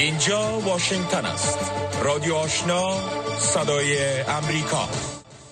اینجا 0.00 0.60
واشنگتن 0.60 1.24
است. 1.24 1.72
رادیو 2.04 2.34
آشنا 2.34 2.92
صدای 3.38 4.20
امریکا. 4.20 4.88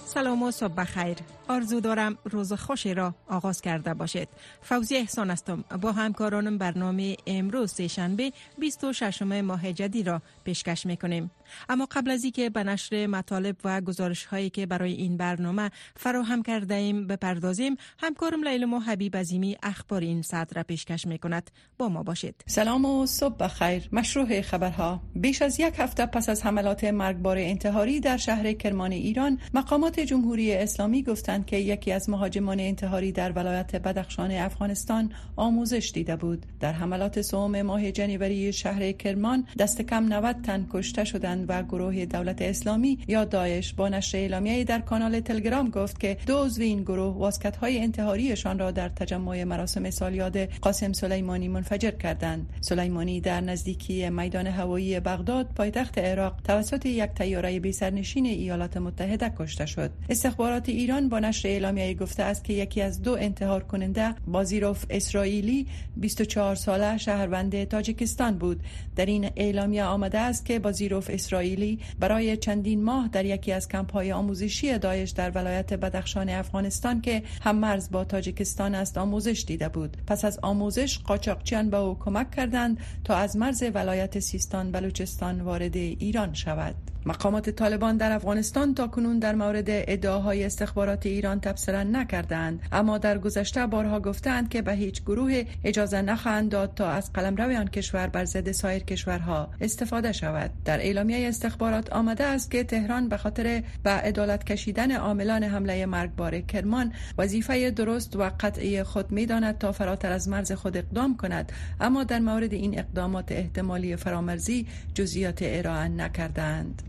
سلام 0.06 0.42
و 0.42 0.50
صبح 0.50 0.74
بخیر. 0.74 1.16
آرزو 1.48 1.80
دارم 1.80 2.18
روز 2.24 2.52
خوشی 2.52 2.94
را 2.94 3.14
آغاز 3.28 3.60
کرده 3.60 3.94
باشید. 3.94 4.28
فوزی 4.62 4.96
احسان 4.96 5.30
هستم. 5.30 5.64
با 5.82 5.92
همکارانم 5.92 6.58
برنامه 6.58 7.16
امروز 7.26 7.72
سهشنبه 7.72 8.32
26 8.58 9.22
ماه 9.22 9.72
جدی 9.72 10.02
را 10.02 10.22
پیشکش 10.44 10.86
می‌کنیم. 10.86 11.30
اما 11.68 11.88
قبل 11.90 12.10
از 12.10 12.24
اینکه 12.24 12.50
به 12.50 12.64
نشر 12.64 13.06
مطالب 13.06 13.56
و 13.64 13.80
گزارش 13.80 14.24
هایی 14.24 14.50
که 14.50 14.66
برای 14.66 14.92
این 14.92 15.16
برنامه 15.16 15.70
فراهم 15.96 16.42
کرده 16.42 16.74
ایم 16.74 17.06
بپردازیم 17.06 17.76
همکارم 17.98 18.44
لیلم 18.44 18.74
و 18.74 18.78
حبیب 18.78 19.16
عظیمی 19.16 19.56
اخبار 19.62 20.00
این 20.00 20.22
ساعت 20.22 20.56
را 20.56 20.62
پیشکش 20.62 21.06
می 21.06 21.18
کند 21.18 21.50
با 21.78 21.88
ما 21.88 22.02
باشید. 22.02 22.44
سلام 22.46 22.84
و 22.84 23.06
صبح 23.06 23.36
بخیر. 23.36 23.88
مشروع 23.92 24.40
خبرها. 24.40 25.02
بیش 25.14 25.42
از 25.42 25.60
یک 25.60 25.74
هفته 25.78 26.06
پس 26.06 26.28
از 26.28 26.46
حملات 26.46 26.84
مرگبار 26.84 27.38
انتحاری 27.38 28.00
در 28.00 28.16
شهر 28.16 28.52
کرمان 28.52 28.92
ایران 28.92 29.38
مقامات 29.54 30.00
جمهوری 30.00 30.54
اسلامی 30.54 31.02
گفتند 31.02 31.46
که 31.46 31.56
یکی 31.56 31.92
از 31.92 32.10
مهاجمان 32.10 32.60
انتحاری 32.60 33.12
در 33.12 33.32
ولایت 33.32 33.76
بدخشان 33.76 34.30
افغانستان 34.30 35.12
آموزش 35.36 35.90
دیده 35.94 36.16
بود. 36.16 36.46
در 36.60 36.72
حملات 36.72 37.22
سوم 37.22 37.62
ماه 37.62 37.92
جنوری 37.92 38.52
شهر 38.52 38.92
کرمان 38.92 39.46
دست 39.58 39.82
کم 39.82 40.12
90 40.12 40.42
تن 40.42 40.66
کشته 40.70 41.04
شدند. 41.04 41.37
و 41.48 41.62
گروه 41.62 42.06
دولت 42.06 42.42
اسلامی 42.42 42.98
یا 43.08 43.24
داعش 43.24 43.72
با 43.74 43.88
نشر 43.88 44.18
اعلامیه 44.18 44.64
در 44.64 44.80
کانال 44.80 45.20
تلگرام 45.20 45.70
گفت 45.70 46.00
که 46.00 46.16
دو 46.26 46.44
عضو 46.44 46.62
این 46.62 46.82
گروه 46.82 47.14
واسکت 47.16 47.56
های 47.56 47.78
انتحاریشان 47.78 48.58
را 48.58 48.70
در 48.70 48.88
تجمع 48.88 49.44
مراسم 49.44 49.90
سالیاد 49.90 50.38
قاسم 50.44 50.92
سلیمانی 50.92 51.48
منفجر 51.48 51.90
کردند. 51.90 52.48
سلیمانی 52.60 53.20
در 53.20 53.40
نزدیکی 53.40 54.10
میدان 54.10 54.46
هوایی 54.46 55.00
بغداد 55.00 55.46
پایتخت 55.56 55.98
عراق 55.98 56.36
توسط 56.44 56.86
یک 56.86 57.10
تیاره 57.10 57.60
بی 57.60 57.72
سرنشین 57.72 58.26
ایالات 58.26 58.76
متحده 58.76 59.32
کشته 59.38 59.66
شد. 59.66 59.90
استخبارات 60.08 60.68
ایران 60.68 61.08
با 61.08 61.18
نشر 61.18 61.48
اعلامیه 61.48 61.94
گفته 61.94 62.22
است 62.22 62.44
که 62.44 62.52
یکی 62.52 62.82
از 62.82 63.02
دو 63.02 63.12
انتحار 63.12 63.62
کننده 63.64 64.14
بازیروف 64.26 64.84
اسرائیلی 64.90 65.66
24 65.96 66.54
ساله 66.54 66.98
شهروند 66.98 67.64
تاجیکستان 67.64 68.38
بود. 68.38 68.60
در 68.96 69.06
این 69.06 69.30
اعلامیه 69.36 69.84
آمده 69.84 70.18
است 70.18 70.46
که 70.46 70.58
بازیروف 70.58 71.10
اسرائیلی 71.28 71.78
برای 72.00 72.36
چندین 72.36 72.84
ماه 72.84 73.08
در 73.08 73.24
یکی 73.24 73.52
از 73.52 73.68
کمپ 73.68 73.92
های 73.92 74.12
آموزشی 74.12 74.78
داعش 74.78 75.10
در 75.10 75.30
ولایت 75.30 75.74
بدخشان 75.74 76.28
افغانستان 76.28 77.00
که 77.00 77.22
هم 77.40 77.56
مرز 77.56 77.90
با 77.90 78.04
تاجیکستان 78.04 78.74
است 78.74 78.98
آموزش 78.98 79.44
دیده 79.46 79.68
بود. 79.68 79.96
پس 80.06 80.24
از 80.24 80.38
آموزش 80.42 80.98
قاچاقچیان 80.98 81.70
به 81.70 81.76
او 81.76 81.98
کمک 81.98 82.30
کردند 82.30 82.78
تا 83.04 83.16
از 83.16 83.36
مرز 83.36 83.62
ولایت 83.74 84.18
سیستان 84.18 84.72
بلوچستان 84.72 85.40
وارد 85.40 85.76
ایران 85.76 86.34
شود. 86.34 86.74
مقامات 87.06 87.50
طالبان 87.50 87.96
در 87.96 88.12
افغانستان 88.12 88.74
تا 88.74 88.88
کنون 88.88 89.18
در 89.18 89.34
مورد 89.34 89.64
ادعاهای 89.68 90.44
استخبارات 90.44 91.06
ایران 91.06 91.40
تبصره 91.40 91.84
نکردند. 91.84 92.60
اما 92.72 92.98
در 92.98 93.18
گذشته 93.18 93.66
بارها 93.66 94.00
گفتند 94.00 94.48
که 94.48 94.62
به 94.62 94.72
هیچ 94.72 95.02
گروه 95.02 95.42
اجازه 95.64 96.02
نخواهند 96.02 96.50
داد 96.50 96.74
تا 96.74 96.90
از 96.90 97.12
قلمرو 97.12 97.56
آن 97.56 97.68
کشور 97.68 98.06
بر 98.06 98.24
ضد 98.24 98.52
سایر 98.52 98.82
کشورها 98.82 99.48
استفاده 99.60 100.12
شود. 100.12 100.50
در 100.64 100.78
اعلامیه 100.78 101.28
استخبارات 101.28 101.92
آمده 101.92 102.24
است 102.24 102.50
که 102.50 102.64
تهران 102.64 103.08
به 103.08 103.16
خاطر 103.16 103.62
به 103.82 103.90
عدالت 103.90 104.44
کشیدن 104.44 104.92
عاملان 104.92 105.44
حمله 105.44 105.86
مرگبار 105.86 106.40
کرمان 106.40 106.92
وظیفه 107.18 107.70
درست 107.70 108.16
و 108.16 108.30
قطعی 108.40 108.82
خود 108.82 109.12
می‌داند 109.12 109.58
تا 109.58 109.72
فراتر 109.72 110.12
از 110.12 110.28
مرز 110.28 110.52
خود 110.52 110.76
اقدام 110.76 111.16
کند. 111.16 111.52
اما 111.80 112.04
در 112.04 112.18
مورد 112.18 112.52
این 112.52 112.78
اقدامات 112.78 113.32
احتمالی 113.32 113.96
فرامرزی 113.96 114.66
جزئیات 114.94 115.38
ارائه 115.42 115.88
نکردند. 115.88 116.87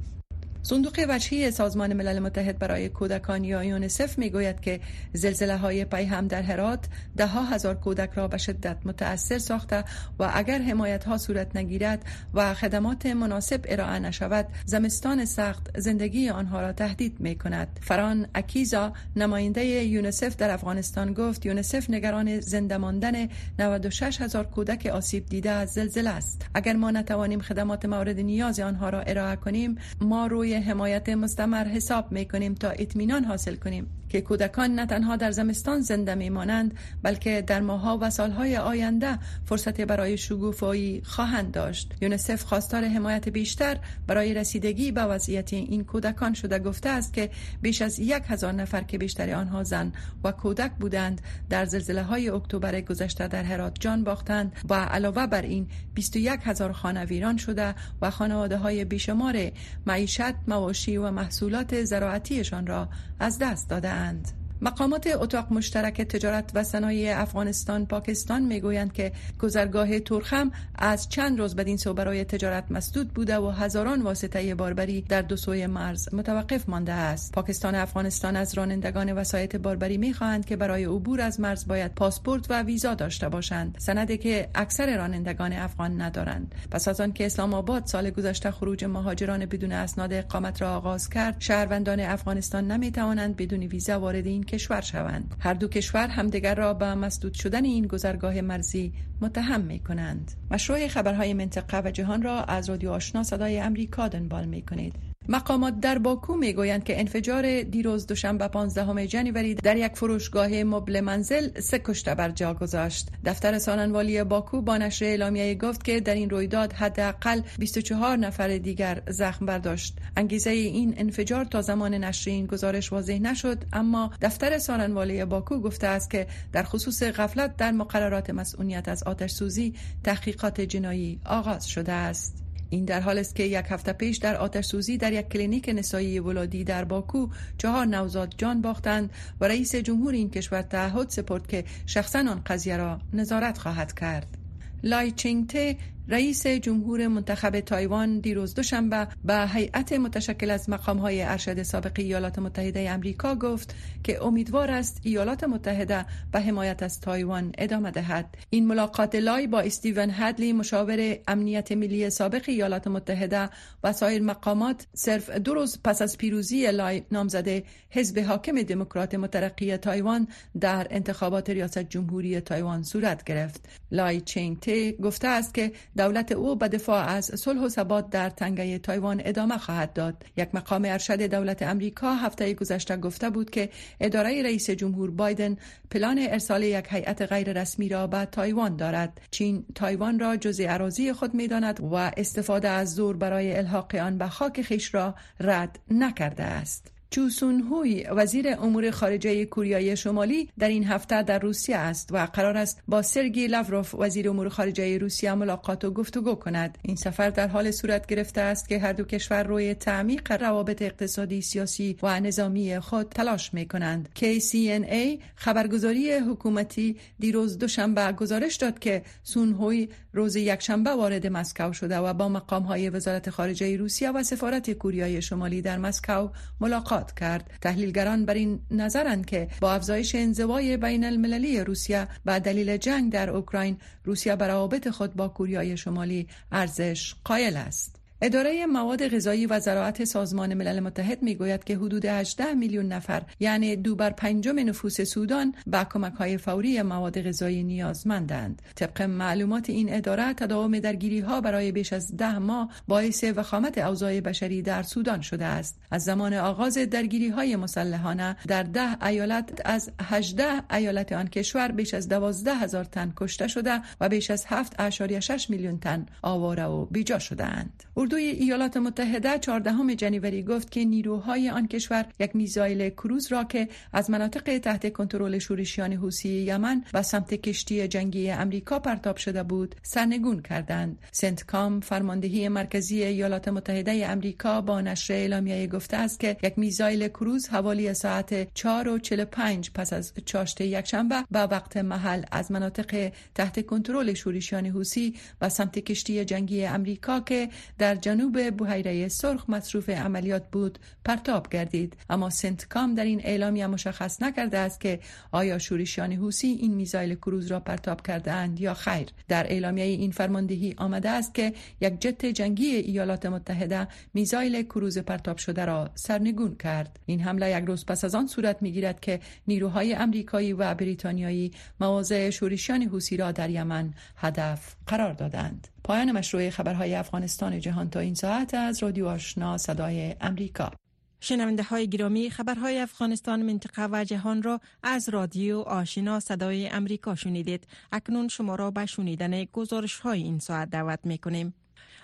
صندوق 0.64 1.06
وجهی 1.10 1.52
سازمان 1.52 1.94
ملل 1.94 2.20
متحد 2.20 2.60
برای 2.60 2.90
کودکان 2.90 3.44
یا 3.44 3.64
یونسف 3.64 4.18
می 4.18 4.30
گوید 4.30 4.60
که 4.60 4.80
زلزله 5.14 5.58
های 5.58 5.86
پی 5.86 6.04
هم 6.04 6.28
در 6.28 6.42
هرات 6.42 6.86
ده 7.18 7.28
هزار 7.28 7.76
کودک 7.76 8.10
را 8.16 8.28
به 8.28 8.38
شدت 8.38 8.78
متاثر 8.86 9.38
ساخته 9.38 9.84
و 10.20 10.32
اگر 10.34 10.62
حمایت 10.62 11.04
ها 11.04 11.18
صورت 11.18 11.56
نگیرد 11.56 12.06
و 12.34 12.54
خدمات 12.54 13.06
مناسب 13.06 13.62
ارائه 13.68 14.00
نشود 14.00 14.48
زمستان 14.66 15.26
سخت 15.26 15.80
زندگی 15.80 16.30
آنها 16.30 16.62
را 16.62 16.72
تهدید 16.72 17.20
می 17.20 17.36
کند 17.36 17.80
فران 17.82 18.28
اکیزا 18.36 18.94
نماینده 19.16 19.66
یونسف 19.66 20.36
در 20.36 20.50
افغانستان 20.50 21.14
گفت 21.14 21.46
یونسف 21.46 21.90
نگران 21.90 22.40
زنده 22.40 22.78
ماندن 22.78 23.28
96 23.60 24.22
هزار 24.22 24.46
کودک 24.46 24.86
آسیب 24.86 25.26
دیده 25.26 25.50
از 25.50 25.70
زلزله 25.70 26.10
است. 26.10 26.46
اگر 26.54 26.74
ما 26.74 26.92
نتوانیم 26.92 27.40
خدمات 27.40 27.86
مورد 27.86 28.20
نیاز 28.20 28.60
آنها 28.60 28.90
را 28.90 29.02
ارائه 29.02 29.36
کنیم 29.36 29.78
ما 30.02 30.28
روی 30.28 30.49
حمایت 30.54 31.10
مستمر 31.10 31.68
حساب 31.68 32.12
می 32.12 32.26
کنیم 32.26 32.54
تا 32.54 32.70
اطمینان 32.70 33.24
حاصل 33.24 33.56
کنیم. 33.56 33.99
که 34.10 34.22
کودکان 34.22 34.76
نه 34.76 34.86
تنها 34.86 35.16
در 35.16 35.32
زمستان 35.32 35.82
زنده 35.82 36.16
میمانند 36.16 36.78
بلکه 37.04 37.44
در 37.48 37.62
ماها 37.62 37.98
و 38.02 38.10
سالهای 38.10 38.58
آینده 38.58 39.20
فرصت 39.46 39.82
برای 39.82 40.18
شگوفایی 40.18 41.02
خواهند 41.06 41.52
داشت. 41.52 41.94
یونسف 42.02 42.44
خواستار 42.44 42.84
حمایت 42.84 43.30
بیشتر 43.30 43.78
برای 44.08 44.34
رسیدگی 44.34 44.92
به 44.92 45.02
وضعیت 45.02 45.54
این 45.54 45.84
کودکان 45.84 46.34
شده 46.34 46.60
گفته 46.60 46.90
است 46.90 47.14
که 47.14 47.30
بیش 47.62 47.82
از 47.82 48.00
یک 48.00 48.24
هزار 48.28 48.52
نفر 48.52 48.82
که 48.82 48.98
بیشتر 48.98 49.36
آنها 49.36 49.64
زن 49.64 49.92
و 50.24 50.32
کودک 50.32 50.72
بودند 50.72 51.22
در 51.50 51.66
زلزله 51.66 52.04
های 52.04 52.30
اکتبر 52.30 52.82
گذشته 52.82 53.28
در 53.28 53.44
هرات 53.44 53.80
جان 53.80 54.04
باختند 54.04 54.52
و 54.70 54.74
علاوه 54.74 55.28
بر 55.28 55.42
این 55.42 55.68
21 55.94 56.40
هزار 56.44 56.72
خانه 56.72 57.06
ویران 57.06 57.38
شده 57.38 57.76
و 58.02 58.10
خانواده 58.12 58.58
های 58.58 58.86
بیشمار 58.86 59.52
معیشت 59.86 60.36
مواشی 60.48 60.98
و 60.98 61.12
محصولات 61.12 61.84
زراعتیشان 61.84 62.68
را 62.68 62.90
از 63.20 63.40
دست 63.40 63.70
and 64.00 64.32
مقامات 64.62 65.08
اتاق 65.08 65.54
مشترک 65.54 66.02
تجارت 66.02 66.52
و 66.54 66.64
صنایع 66.64 67.22
افغانستان 67.22 67.86
پاکستان 67.86 68.42
می‌گویند 68.42 68.94
که 68.94 69.12
گذرگاه 69.42 70.00
تورخم 70.00 70.52
از 70.76 71.10
چند 71.10 71.40
روز 71.40 71.56
بدین 71.56 71.78
سو 71.78 71.94
برای 71.94 72.24
تجارت 72.24 72.72
مسدود 72.72 73.14
بوده 73.14 73.38
و 73.38 73.50
هزاران 73.50 74.02
واسطه 74.02 74.56
باربری 74.56 75.02
در 75.02 75.22
دو 75.22 75.38
سوی 75.38 75.68
مرز 75.68 76.14
متوقف 76.14 76.70
مانده 76.70 76.94
است. 76.94 77.32
پاکستان 77.32 77.76
افغانستان 77.76 78.36
از 78.36 78.58
رانندگان 78.58 79.14
وسایط 79.14 79.56
باربری 79.56 79.98
می‌خواهند 79.98 80.46
که 80.46 80.56
برای 80.56 80.86
عبور 80.86 81.22
از 81.22 81.40
مرز 81.40 81.68
باید 81.68 81.96
پاسپورت 81.96 82.46
و 82.50 82.64
ویزا 82.64 82.94
داشته 82.94 83.30
باشند. 83.30 83.76
سندی 83.80 84.18
که 84.18 84.50
اکثر 84.56 84.98
رانندگان 84.98 85.54
افغان 85.54 86.02
ندارند. 86.02 86.56
پس 86.72 86.88
از 86.88 87.02
آن 87.02 87.14
که 87.14 87.26
اسلام 87.26 87.54
آباد 87.54 87.86
سال 87.86 88.10
گذشته 88.10 88.52
خروج 88.52 88.86
مهاجران 88.86 89.46
بدون 89.46 89.72
اسناد 89.72 90.14
اقامت 90.14 90.62
را 90.62 90.76
آغاز 90.76 91.10
کرد 91.10 91.36
شهروندان 91.40 92.00
افغانستان 92.00 92.72
نمی‌توانند 92.72 93.36
بدون 93.36 93.64
ویزا 93.64 94.00
وارد 94.00 94.26
این 94.26 94.44
کشور 94.50 94.82
شوند. 94.82 95.36
هر 95.40 95.54
دو 95.54 95.68
کشور 95.68 96.08
همدیگر 96.08 96.56
را 96.56 96.74
به 96.74 96.96
مسدود 96.96 97.34
شدن 97.34 97.66
این 97.66 97.88
گذرگاه 97.88 98.42
مرزی 98.42 98.94
متهم 99.22 99.62
می 99.62 99.80
کنند 99.80 100.32
مشروع 100.52 100.88
خبرهای 100.88 101.34
منطقه 101.34 101.82
و 101.86 101.92
جهان 101.92 102.22
را 102.22 102.44
از 102.44 102.70
رادیو 102.70 102.92
آشنا 102.92 103.24
صدای 103.24 103.60
امریکا 103.60 104.08
دنبال 104.08 104.46
می 104.46 104.62
کنید 104.62 105.09
مقامات 105.32 105.80
در 105.80 105.98
باکو 105.98 106.36
می‌گویند 106.36 106.84
که 106.84 107.00
انفجار 107.00 107.62
دیروز 107.62 108.08
دوشنبه 108.08 108.48
15 108.48 109.08
جنوری 109.08 109.56
در 109.56 109.78
یک 109.78 109.92
فروشگاه 109.96 110.64
مبل 110.64 111.00
منزل 111.00 111.60
سه 111.60 111.80
کشته 111.80 112.16
بر 112.16 112.30
جا 112.30 112.54
گذاشت. 112.54 113.08
دفتر 113.26 113.60
ساننوالی 113.60 114.24
باکو 114.24 114.62
با 114.62 114.78
نشر 114.78 115.06
اعلامیه 115.06 115.56
گفت 115.56 115.84
که 115.84 116.00
در 116.00 116.16
این 116.16 116.30
رویداد 116.30 116.74
حداقل 116.74 117.42
24 117.60 118.18
نفر 118.18 118.58
دیگر 118.58 119.02
زخم 119.08 119.46
برداشت. 119.46 119.98
انگیزه 120.18 120.50
این 120.50 120.94
انفجار 120.98 121.46
تا 121.46 121.62
زمان 121.62 121.94
نشر 121.94 122.32
این 122.32 122.46
گزارش 122.46 122.92
واضح 122.92 123.20
نشد 123.20 123.64
اما 123.74 124.12
دفتر 124.22 124.58
ساننوالی 124.58 125.26
باکو 125.26 125.60
گفته 125.60 125.88
است 125.88 126.10
که 126.10 126.28
در 126.52 126.64
خصوص 126.64 127.04
غفلت 127.04 127.58
در 127.58 127.72
مقررات 127.72 128.30
مسئولیت 128.30 128.88
از 128.88 129.04
آتش 129.04 129.32
سوزی 129.32 129.74
تحقیقات 130.04 130.62
جنایی 130.62 131.20
آغاز 131.26 131.68
شده 131.68 131.92
است. 131.92 132.49
این 132.70 132.86
در 132.86 133.02
حال 133.02 133.18
است 133.18 133.36
که 133.36 133.44
یک 133.44 133.66
هفته 133.70 133.94
پیش 133.94 134.18
در 134.18 134.36
آتش 134.36 134.66
سوزی 134.66 134.98
در 134.98 135.14
یک 135.14 135.30
کلینیک 135.30 135.70
نسایی 135.76 136.20
ولادی 136.20 136.64
در 136.64 136.84
باکو 136.84 137.28
چهار 137.58 137.86
نوزاد 137.86 138.34
جان 138.38 138.62
باختند 138.62 139.10
و 139.42 139.46
رئیس 139.46 139.76
جمهور 139.76 140.14
این 140.14 140.30
کشور 140.30 140.62
تعهد 140.62 141.10
سپرد 141.10 141.48
که 141.48 141.64
شخصا 141.86 142.20
آن 142.20 142.42
قضیه 142.46 142.78
را 142.78 143.00
نظارت 143.14 143.58
خواهد 143.58 143.94
کرد. 143.94 144.38
لای 144.84 145.12
چینگته 145.12 145.78
رئیس 146.12 146.48
جمهور 146.48 147.08
منتخب 147.08 147.60
تایوان 147.60 148.20
دیروز 148.20 148.54
دوشنبه 148.54 149.08
به 149.24 149.48
هیئت 149.54 149.94
متشکل 149.94 150.50
از 150.52 150.70
های 150.70 151.22
ارشد 151.22 151.64
سابق 151.64 151.92
ایالات 152.00 152.40
متحده 152.40 152.90
امریکا 152.90 153.36
گفت 153.36 153.76
که 154.04 154.24
امیدوار 154.24 154.72
است 154.72 155.00
ایالات 155.04 155.44
متحده 155.44 156.06
به 156.32 156.40
حمایت 156.40 156.84
از 156.84 157.00
تایوان 157.00 157.52
ادامه 157.58 157.92
دهد. 157.92 158.38
این 158.50 158.68
ملاقات 158.68 159.16
لای 159.16 159.48
با 159.48 159.60
استیون 159.60 160.10
هدلی 160.14 160.54
مشاور 160.54 161.18
امنیت 161.28 161.72
ملی 161.72 162.10
سابق 162.10 162.44
ایالات 162.48 162.88
متحده 162.88 163.50
و 163.84 163.94
سایر 163.94 164.22
مقامات 164.22 164.88
صرف 164.94 165.30
دو 165.30 165.54
روز 165.54 165.80
پس 165.84 166.02
از 166.02 166.18
پیروزی 166.18 166.72
لای 166.72 167.04
نامزد 167.12 167.64
حزب 167.90 168.20
حاکم 168.20 168.62
دموکرات 168.62 169.16
مترقی 169.16 169.78
تایوان 169.78 170.28
در 170.60 170.88
انتخابات 170.90 171.50
ریاست 171.50 171.80
جمهوری 171.80 172.42
تایوان 172.42 172.84
صورت 172.84 173.24
گرفت. 173.24 173.70
لای 173.92 174.22
چینگ 174.22 174.60
ته 174.60 174.92
گفته 174.92 175.28
است 175.28 175.54
که 175.54 175.72
دولت 176.00 176.32
او 176.32 176.56
به 176.56 176.68
دفاع 176.68 177.06
از 177.08 177.26
صلح 177.26 177.62
و 177.62 177.70
ثبات 177.70 178.10
در 178.10 178.30
تنگه 178.30 178.80
تایوان 178.80 179.22
ادامه 179.26 179.58
خواهد 179.58 179.94
داد. 179.94 180.26
یک 180.38 180.50
مقام 180.56 180.86
ارشد 180.86 181.22
دولت 181.22 181.62
امریکا 181.62 182.14
هفته 182.14 182.54
گذشته 182.54 182.98
گفته 182.98 183.30
بود 183.30 183.50
که 183.50 183.70
اداره 184.00 184.44
رئیس 184.44 184.70
جمهور 184.70 185.12
بایدن 185.12 185.58
پلان 185.92 186.20
ارسال 186.20 186.64
یک 186.64 186.86
هیئت 186.90 187.22
غیر 187.22 187.62
رسمی 187.62 187.90
را 187.90 188.08
به 188.08 188.26
تایوان 188.26 188.76
دارد. 188.76 189.22
چین 189.32 189.66
تایوان 189.76 190.20
را 190.20 190.36
جزء 190.36 190.66
اراضی 190.68 191.14
خود 191.14 191.34
می‌داند 191.34 191.80
و 191.80 191.96
استفاده 192.18 192.70
از 192.70 192.96
زور 192.96 193.18
برای 193.18 193.58
الحاق 193.58 193.96
آن 193.96 194.18
به 194.18 194.28
خاک 194.28 194.62
خیش 194.62 194.96
را 194.96 195.16
رد 195.40 195.80
نکرده 195.92 196.44
است. 196.44 196.99
چوسون 197.12 197.62
هوی 197.62 198.06
وزیر 198.12 198.48
امور 198.60 198.92
خارجه 198.92 199.46
کوریای 199.46 199.98
شمالی 199.98 200.50
در 200.60 200.68
این 200.68 200.84
هفته 200.84 201.24
در 201.24 201.40
روسیه 201.40 201.78
است 201.78 202.10
و 202.12 202.26
قرار 202.26 202.58
است 202.58 202.82
با 202.88 203.02
سرگی 203.02 203.48
لاوروف 203.48 203.96
وزیر 203.96 204.30
امور 204.30 204.50
خارجه 204.50 204.98
روسیه 204.98 205.34
ملاقات 205.34 205.86
و 205.86 205.92
گفتگو 205.92 206.36
کند. 206.36 206.78
این 206.82 206.96
سفر 206.96 207.30
در 207.30 207.48
حال 207.48 207.72
صورت 207.72 208.06
گرفته 208.06 208.42
است 208.42 208.70
که 208.70 208.80
هر 208.80 208.94
دو 208.94 209.04
کشور 209.04 209.44
روی 209.44 209.74
تعمیق 209.74 210.32
روابط 210.32 210.82
اقتصادی 210.82 211.42
سیاسی 211.42 211.98
و 212.04 212.20
نظامی 212.20 212.80
خود 212.80 213.10
تلاش 213.10 213.54
می 213.54 213.68
کنند 213.68 214.10
KCNA 214.20 215.20
خبرگزاری 215.36 216.12
حکومتی 216.12 216.98
دیروز 217.20 217.58
دوشنبه 217.58 218.12
گزارش 218.12 218.56
داد 218.56 218.80
که 218.80 219.02
سون 219.24 219.54
هوی 219.54 219.88
روز 220.14 220.36
یکشنبه 220.36 220.90
وارد 220.90 221.28
مسکو 221.28 221.74
شده 221.74 221.98
و 221.98 222.14
با 222.14 222.30
مقام 222.30 222.64
های 222.64 222.90
وزارت 222.90 223.30
خارجه 223.30 223.78
روسیه 223.78 224.12
و 224.12 224.24
سفارت 224.24 224.72
کوریای 224.72 225.22
شمالی 225.22 225.62
در 225.62 225.78
مسکو 225.78 226.30
ملاقات 226.60 227.20
کرد. 227.20 227.52
تحلیلگران 227.62 228.26
بر 228.26 228.34
این 228.34 228.60
نظرند 228.72 229.26
که 229.26 229.48
با 229.62 229.74
افزایش 229.74 230.16
انزوای 230.16 230.78
بین 230.78 231.04
المللی 231.04 231.60
روسیه 231.64 232.08
و 232.26 232.40
دلیل 232.40 232.78
جنگ 232.78 233.12
در 233.12 233.30
اوکراین 233.30 233.78
روسیه 234.04 234.36
بر 234.36 234.48
روابط 234.48 234.90
خود 234.90 235.16
با 235.16 235.28
کوریای 235.28 235.78
شمالی 235.78 236.28
ارزش 236.52 237.16
قائل 237.24 237.58
است. 237.58 237.99
اداره 238.22 238.66
مواد 238.66 239.08
غذایی 239.08 239.46
و 239.46 239.60
زراعت 239.60 240.04
سازمان 240.04 240.54
ملل 240.54 240.80
متحد 240.80 241.24
می‌گوید 241.24 241.64
که 241.64 241.78
حدود 241.78 242.06
18 242.06 242.54
میلیون 242.54 242.86
نفر 242.86 243.22
یعنی 243.40 243.76
دو 243.76 243.96
بر 243.96 244.10
پنجم 244.10 244.60
نفوس 244.60 245.02
سودان 245.02 245.56
به 245.68 245.88
کمک 245.90 246.14
های 246.14 246.38
فوری 246.38 246.82
مواد 246.82 247.22
غذایی 247.22 247.64
نیازمندند. 247.64 248.62
طبق 248.76 249.02
معلومات 249.02 249.70
این 249.70 249.94
اداره 249.94 250.34
تداوم 250.34 250.80
درگیری 250.80 251.20
ها 251.20 251.42
برای 251.42 251.72
بیش 251.72 251.94
از 251.94 252.18
ده 252.18 252.40
ماه 252.40 252.70
باعث 252.88 253.24
وخامت 253.36 253.78
اوضاع 253.78 254.20
بشری 254.20 254.62
در 254.62 254.84
سودان 254.84 255.22
شده 255.22 255.46
است. 255.46 255.80
از 255.92 256.04
زمان 256.04 256.34
آغاز 256.34 256.78
درگیری 256.78 257.30
های 257.30 257.56
مسلحانه 257.56 258.36
در 258.48 258.64
ده 258.64 259.06
ایالت 259.06 259.62
از 259.66 259.92
18 260.02 260.74
ایالت 260.74 261.14
آن 261.14 261.28
کشور 261.28 261.72
بیش 261.72 261.94
از 261.94 262.10
12 262.10 262.56
هزار 262.56 262.84
تن 262.84 263.14
کشته 263.16 263.48
شده 263.48 263.82
و 264.02 264.10
بیش 264.10 264.32
از 264.32 264.46
7.6 264.46 265.50
میلیون 265.50 265.80
تن 265.80 266.06
آواره 266.22 266.66
و 266.66 266.86
بیجا 266.86 267.20
شدهاند. 267.20 267.84
اردوی 268.10 268.24
ایالات 268.24 268.78
متحده 268.78 269.40
14 269.40 269.96
جنوری 269.96 270.44
گفت 270.44 270.72
که 270.72 270.86
نیروهای 270.86 271.50
آن 271.50 271.68
کشور 271.68 272.06
یک 272.20 272.36
میزایل 272.36 272.90
کروز 272.90 273.32
را 273.32 273.44
که 273.44 273.68
از 273.94 274.10
مناطق 274.10 274.58
تحت 274.58 274.94
کنترل 274.94 275.40
شورشیان 275.40 275.94
حوثی 275.94 276.30
یمن 276.30 276.84
به 276.94 277.02
سمت 277.02 277.34
کشتی 277.34 277.88
جنگی 277.88 278.32
امریکا 278.32 278.80
پرتاب 278.80 279.18
شده 279.18 279.44
بود 279.44 279.76
سرنگون 279.84 280.42
کردند. 280.42 281.00
سنت 281.12 281.44
کام 281.44 281.80
فرماندهی 281.80 282.50
مرکزی 282.50 283.04
ایالات 283.04 283.48
متحده 283.48 284.08
امریکا 284.10 284.62
با 284.62 284.82
نشر 284.82 285.14
اعلامیه 285.14 285.68
گفته 285.68 285.98
است 285.98 286.20
که 286.20 286.38
یک 286.44 286.60
میزایل 286.60 287.08
کروز 287.08 287.48
حوالی 287.48 287.94
ساعت 287.94 288.54
4 288.54 288.88
و 288.88 289.00
45 289.00 289.72
پس 289.72 289.94
از 289.94 290.14
چاشت 290.26 290.62
یکشنبه 290.62 291.24
به 291.32 291.40
وقت 291.40 291.78
محل 291.78 292.24
از 292.32 292.52
مناطق 292.52 293.12
تحت 293.36 293.66
کنترل 293.66 294.14
شورشیان 294.14 294.66
حوثی 294.66 295.16
به 295.40 295.50
سمت 295.50 295.80
کشتی 295.80 296.26
جنگی 296.26 296.66
امریکا 296.66 297.20
که 297.20 297.50
در 297.78 297.99
جنوب 298.02 298.50
بحیره 298.50 299.08
سرخ 299.08 299.50
مصروف 299.50 299.90
عملیات 299.90 300.52
بود. 300.52 300.80
پرتاب 301.06 301.50
گردید. 301.50 301.98
اما 302.10 302.30
سنتکام 302.30 302.96
در 302.96 303.06
این 303.06 303.22
اعلامیه 303.24 303.68
مشخص 303.68 304.22
نکرده 304.22 304.58
است 304.58 304.80
که 304.80 305.00
آیا 305.32 305.58
شورشیان 305.58 306.12
حوسی 306.12 306.48
این 306.48 306.74
میزایل 306.74 307.16
کروز 307.16 307.48
را 307.48 307.60
پرتاب 307.60 308.08
کرده 308.08 308.32
اند 308.32 308.60
یا 308.60 308.74
خیر. 308.74 309.08
در 309.28 309.48
اعلامیه 309.48 309.84
این 309.84 310.12
فرماندهی 310.12 310.76
آمده 310.78 311.10
است 311.10 311.34
که 311.34 311.54
یک 311.82 312.02
جت 312.02 312.26
جنگی 312.26 312.66
ایالات 312.66 313.26
متحده 313.26 313.88
میزایل 314.14 314.64
کروز 314.64 314.98
پرتاب 314.98 315.38
شده 315.38 315.66
را 315.66 315.90
سرنگون 315.96 316.56
کرد. 316.56 317.00
این 317.06 317.20
حمله 317.20 317.60
یک 317.62 317.66
روز 317.66 317.86
پس 317.86 318.04
از 318.04 318.16
آن 318.16 318.28
صورت 318.28 318.62
می‌گیرد 318.62 319.00
که 319.00 319.20
نیروهای 319.48 319.94
امریکایی 319.94 320.54
و 320.54 320.74
بریتانیایی 320.74 321.52
مواضع 321.80 322.30
شورشیان 322.30 322.82
حوسی 322.82 323.18
را 323.18 323.32
در 323.32 323.50
یمن 323.50 323.94
هدف 324.18 324.76
قرار 324.88 325.14
دادند. 325.14 325.68
پایان 325.90 326.12
مشروع 326.12 326.50
خبرهای 326.50 326.96
افغانستان 326.96 327.60
جهان 327.60 327.90
تا 327.90 328.00
این 328.00 328.14
ساعت 328.14 328.54
از 328.54 328.84
رادیو 328.84 329.08
آشنا 329.08 329.58
صدای 329.58 330.16
امریکا. 330.22 330.72
شنونده 331.20 331.64
های 331.64 331.90
گرامی 331.90 332.30
خبرهای 332.30 332.80
افغانستان 332.80 333.42
منطقه 333.42 333.88
و 333.92 334.04
جهان 334.04 334.44
را 334.44 334.60
از 334.84 335.10
رادیو 335.10 335.60
آشنا 335.60 336.20
صدای 336.20 336.68
امریکا 336.68 337.16
شنیدید. 337.16 337.68
اکنون 337.92 338.28
شما 338.28 338.56
را 338.56 338.72
به 338.72 338.86
شنیدن 338.86 339.44
گزارش 339.44 340.00
های 340.00 340.22
این 340.22 340.40
ساعت 340.40 340.70
دعوت 340.70 341.00
می 341.04 341.18
کنیم 341.18 341.54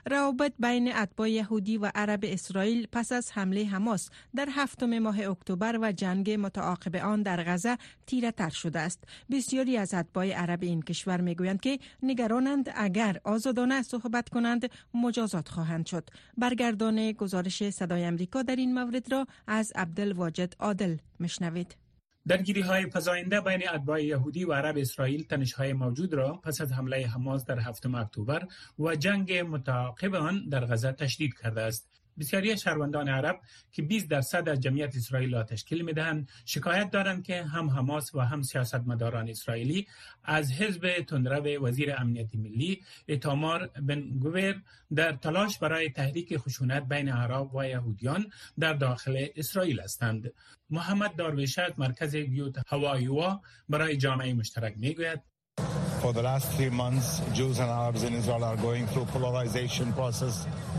روابط 0.09 0.53
بین 0.59 0.95
اتباع 0.95 1.29
یهودی 1.29 1.77
و 1.77 1.91
عرب 1.95 2.19
اسرائیل 2.23 2.87
پس 2.91 3.11
از 3.11 3.31
حمله 3.31 3.65
حماس 3.65 4.09
در 4.35 4.47
هفتم 4.51 4.99
ماه 4.99 5.19
اکتبر 5.19 5.79
و 5.81 5.91
جنگ 5.91 6.31
متعاقب 6.31 6.95
آن 6.95 7.21
در 7.21 7.43
غزه 7.43 7.77
تیره 8.07 8.31
تر 8.31 8.49
شده 8.49 8.79
است. 8.79 9.03
بسیاری 9.31 9.77
از 9.77 9.93
اتباع 9.93 10.27
عرب 10.27 10.63
این 10.63 10.81
کشور 10.81 11.21
می‌گویند 11.21 11.61
که 11.61 11.79
نگرانند 12.03 12.69
اگر 12.75 13.19
آزادانه 13.23 13.81
صحبت 13.81 14.29
کنند 14.29 14.69
مجازات 14.93 15.49
خواهند 15.49 15.85
شد. 15.85 16.09
برگردان 16.37 17.11
گزارش 17.11 17.69
صدای 17.69 18.03
امریکا 18.03 18.41
در 18.41 18.55
این 18.55 18.73
مورد 18.73 19.11
را 19.11 19.25
از 19.47 19.71
عبدالواجد 19.75 20.53
عادل 20.59 20.97
مشنوید 21.19 21.84
درگیری 22.27 22.61
های 22.61 22.85
فزاینده 22.89 23.41
بین 23.41 23.69
اتباع 23.69 24.03
یهودی 24.03 24.45
و 24.45 24.53
عرب 24.53 24.77
اسرائیل 24.77 25.23
تنش 25.23 25.53
های 25.53 25.73
موجود 25.73 26.13
را 26.13 26.33
پس 26.33 26.61
از 26.61 26.71
حمله 26.73 27.07
حماس 27.07 27.45
در 27.45 27.59
هفتم 27.59 27.95
اکتبر 27.95 28.47
و 28.79 28.95
جنگ 28.95 29.33
متعاقب 29.33 30.15
آن 30.15 30.49
در 30.49 30.65
غزه 30.65 30.91
تشدید 30.91 31.33
کرده 31.43 31.61
است. 31.61 31.94
بسیاری 32.19 32.57
شهروندان 32.57 33.09
عرب 33.09 33.41
که 33.71 33.81
20 33.81 34.09
درصد 34.09 34.49
از 34.49 34.59
جمعیت 34.59 34.95
اسرائیل 34.95 35.35
را 35.35 35.43
تشکیل 35.43 35.81
می 35.81 35.93
دهند 35.93 36.29
شکایت 36.45 36.91
دارند 36.91 37.23
که 37.23 37.43
هم 37.43 37.69
حماس 37.69 38.15
و 38.15 38.19
هم 38.19 38.41
سیاستمداران 38.41 39.29
اسرائیلی 39.29 39.87
از 40.23 40.51
حزب 40.51 41.05
تندرو 41.07 41.67
وزیر 41.67 41.95
امنیت 41.97 42.35
ملی 42.35 42.83
اتامار 43.07 43.67
بن 43.67 44.01
گویر 44.01 44.61
در 44.95 45.11
تلاش 45.11 45.59
برای 45.59 45.89
تحریک 45.89 46.37
خشونت 46.37 46.87
بین 46.87 47.09
عرب 47.09 47.55
و 47.55 47.67
یهودیان 47.67 48.31
در 48.59 48.73
داخل 48.73 49.27
اسرائیل 49.35 49.79
هستند. 49.79 50.33
محمد 50.69 51.15
دارویشه 51.15 51.61
از 51.61 51.71
مرکز 51.77 52.15
گیوت 52.15 52.55
هوایوا 52.67 53.41
برای 53.69 53.97
جامعه 53.97 54.33
مشترک 54.33 54.73
می 54.77 54.95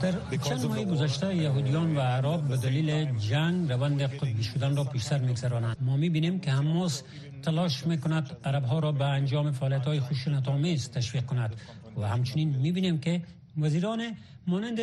در 0.02 0.14
چند 0.45 0.64
ماه 0.64 0.85
گذشته 0.85 1.37
یهودیان 1.37 1.97
و 1.97 2.00
عرب 2.00 2.49
به 2.49 2.56
دلیل 2.56 3.18
جنگ 3.18 3.73
روند 3.73 4.02
قطبی 4.02 4.45
شدن 4.45 4.76
را 4.76 4.85
پیش 4.85 5.02
سر 5.02 5.18
میگذرانند. 5.18 5.76
ما 5.80 5.97
می‌بینیم 5.97 6.40
که 6.40 6.50
حماس 6.50 7.02
تلاش 7.42 7.87
می‌کند 7.87 8.37
عرب 8.45 8.64
ها 8.64 8.78
را 8.78 8.92
به 8.92 9.04
انجام 9.04 9.52
فعالیت 9.52 9.85
های 9.85 10.00
خشونت 10.00 10.49
آمیز 10.49 10.90
تشویق 10.90 11.26
کند 11.26 11.54
و 11.97 12.09
همچنین 12.09 12.56
می‌بینیم 12.56 12.99
که 12.99 13.23
وزیران 13.59 14.16
مانند 14.47 14.78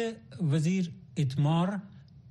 وزیر 0.51 0.91
اتمار 1.17 1.79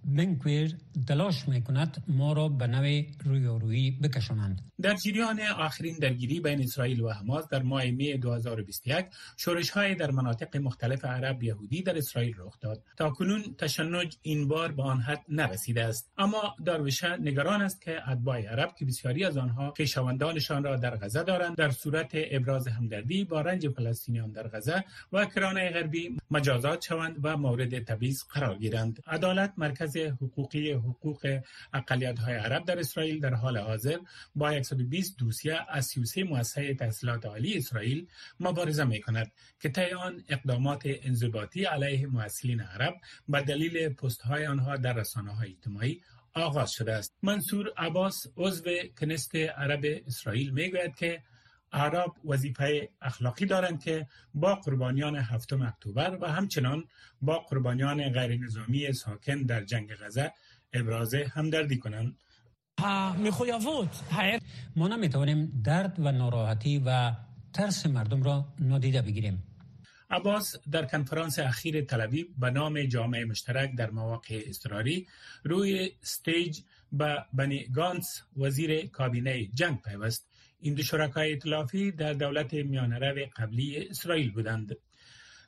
بنکویر 0.04 0.76
تلاش 1.06 1.48
می 1.48 1.62
کند 1.62 2.02
ما 2.08 2.32
را 2.32 2.48
به 2.48 2.66
نوع 2.66 3.04
رویارویی 3.24 3.90
بکشانند. 3.90 4.71
در 4.82 4.94
جریان 4.94 5.40
آخرین 5.40 5.98
درگیری 5.98 6.40
بین 6.40 6.60
اسرائیل 6.62 7.00
و 7.00 7.10
حماس 7.10 7.48
در 7.48 7.62
ماه 7.62 7.84
می 7.84 8.18
2021 8.18 9.06
شورش 9.36 9.70
های 9.70 9.94
در 9.94 10.10
مناطق 10.10 10.56
مختلف 10.56 11.04
عرب 11.04 11.42
یهودی 11.42 11.82
در 11.82 11.98
اسرائیل 11.98 12.34
رخ 12.38 12.60
داد. 12.60 12.82
تا 12.96 13.10
کنون 13.10 13.54
تشنج 13.58 14.16
این 14.22 14.48
بار 14.48 14.72
به 14.72 14.82
آن 14.82 15.00
حد 15.00 15.24
نرسیده 15.28 15.84
است. 15.84 16.12
اما 16.18 16.56
داروشه 16.66 17.16
نگران 17.16 17.62
است 17.62 17.82
که 17.82 18.10
اتباع 18.10 18.40
عرب 18.40 18.74
که 18.78 18.84
بسیاری 18.84 19.24
از 19.24 19.36
آنها 19.36 19.72
خویشاوندانشان 19.76 20.64
را 20.64 20.76
در 20.76 20.96
غزه 20.96 21.22
دارند 21.22 21.56
در 21.56 21.70
صورت 21.70 22.10
ابراز 22.14 22.68
همدردی 22.68 23.24
با 23.24 23.40
رنج 23.40 23.68
فلسطینیان 23.68 24.32
در 24.32 24.48
غزه 24.48 24.84
و 25.12 25.26
کرانه 25.26 25.70
غربی 25.70 26.16
مجازات 26.30 26.84
شوند 26.84 27.16
و 27.22 27.36
مورد 27.36 27.84
تبعیض 27.84 28.22
قرار 28.22 28.58
گیرند. 28.58 29.02
عدالت 29.06 29.52
مرکز 29.56 29.96
حقوقی 29.96 30.72
حقوق 30.72 31.40
اقلیت 31.74 32.18
های 32.18 32.34
عرب 32.34 32.64
در 32.64 32.78
اسرائیل 32.78 33.20
در 33.20 33.34
حال 33.34 33.58
حاضر 33.58 33.98
با 34.34 34.48
120 34.72 35.18
دوسیه 35.18 35.58
از 35.68 35.86
33 35.86 36.24
مؤسسه 36.24 36.74
تحصیلات 36.74 37.26
عالی 37.26 37.56
اسرائیل 37.56 38.06
مبارزه 38.40 38.84
می 38.84 39.00
کند 39.00 39.32
که 39.60 39.68
طی 39.68 39.90
آن 39.90 40.24
اقدامات 40.28 40.82
انضباطی 40.84 41.64
علیه 41.64 42.06
محصلین 42.06 42.60
عرب 42.60 42.94
به 43.28 43.40
دلیل 43.40 43.88
پست 43.88 44.20
های 44.20 44.46
آنها 44.46 44.76
در 44.76 44.92
رسانه 44.92 45.34
های 45.34 45.50
اجتماعی 45.50 46.02
آغاز 46.34 46.70
شده 46.72 46.92
است. 46.92 47.14
منصور 47.22 47.72
عباس 47.76 48.26
عضو 48.36 48.70
کنست 49.00 49.34
عرب 49.34 49.80
اسرائیل 50.06 50.50
می‌گوید 50.50 50.94
که 50.94 51.22
اعراب 51.72 52.16
وظیفه 52.24 52.88
اخلاقی 53.02 53.46
دارند 53.46 53.82
که 53.82 54.06
با 54.34 54.54
قربانیان 54.54 55.16
هفتم 55.16 55.62
اکتبر 55.62 56.18
و 56.20 56.32
همچنان 56.32 56.84
با 57.22 57.38
قربانیان 57.38 58.08
غیر 58.08 58.40
نظامی 58.40 58.92
ساکن 58.92 59.42
در 59.42 59.64
جنگ 59.64 59.94
غزه 59.94 60.32
ابراز 60.72 61.14
همدردی 61.14 61.78
کنند. 61.78 62.16
ما 64.76 64.88
نمی‌توانیم 64.88 65.62
درد 65.64 65.94
و 65.98 66.12
ناراحتی 66.12 66.82
و 66.86 67.12
ترس 67.52 67.86
مردم 67.86 68.22
را 68.22 68.54
نادیده 68.58 69.02
بگیریم. 69.02 69.42
عباس 70.10 70.56
در 70.70 70.84
کنفرانس 70.84 71.38
اخیر 71.38 71.84
تلویب 71.84 72.26
به 72.38 72.50
نام 72.50 72.82
جامعه 72.82 73.24
مشترک 73.24 73.74
در 73.76 73.90
مواقع 73.90 74.42
اضطراری 74.46 75.06
روی 75.44 75.90
استیج 76.02 76.60
به 76.92 77.24
بنی 77.32 77.64
گانس 77.64 78.22
وزیر 78.36 78.86
کابینه 78.86 79.46
جنگ 79.46 79.82
پیوست. 79.82 80.28
این 80.60 80.74
دو 80.74 80.82
شرکای 80.82 81.32
اطلافی 81.32 81.92
در 81.92 82.12
دولت 82.12 82.54
میانرو 82.54 83.26
قبلی 83.36 83.88
اسرائیل 83.88 84.32
بودند. 84.32 84.76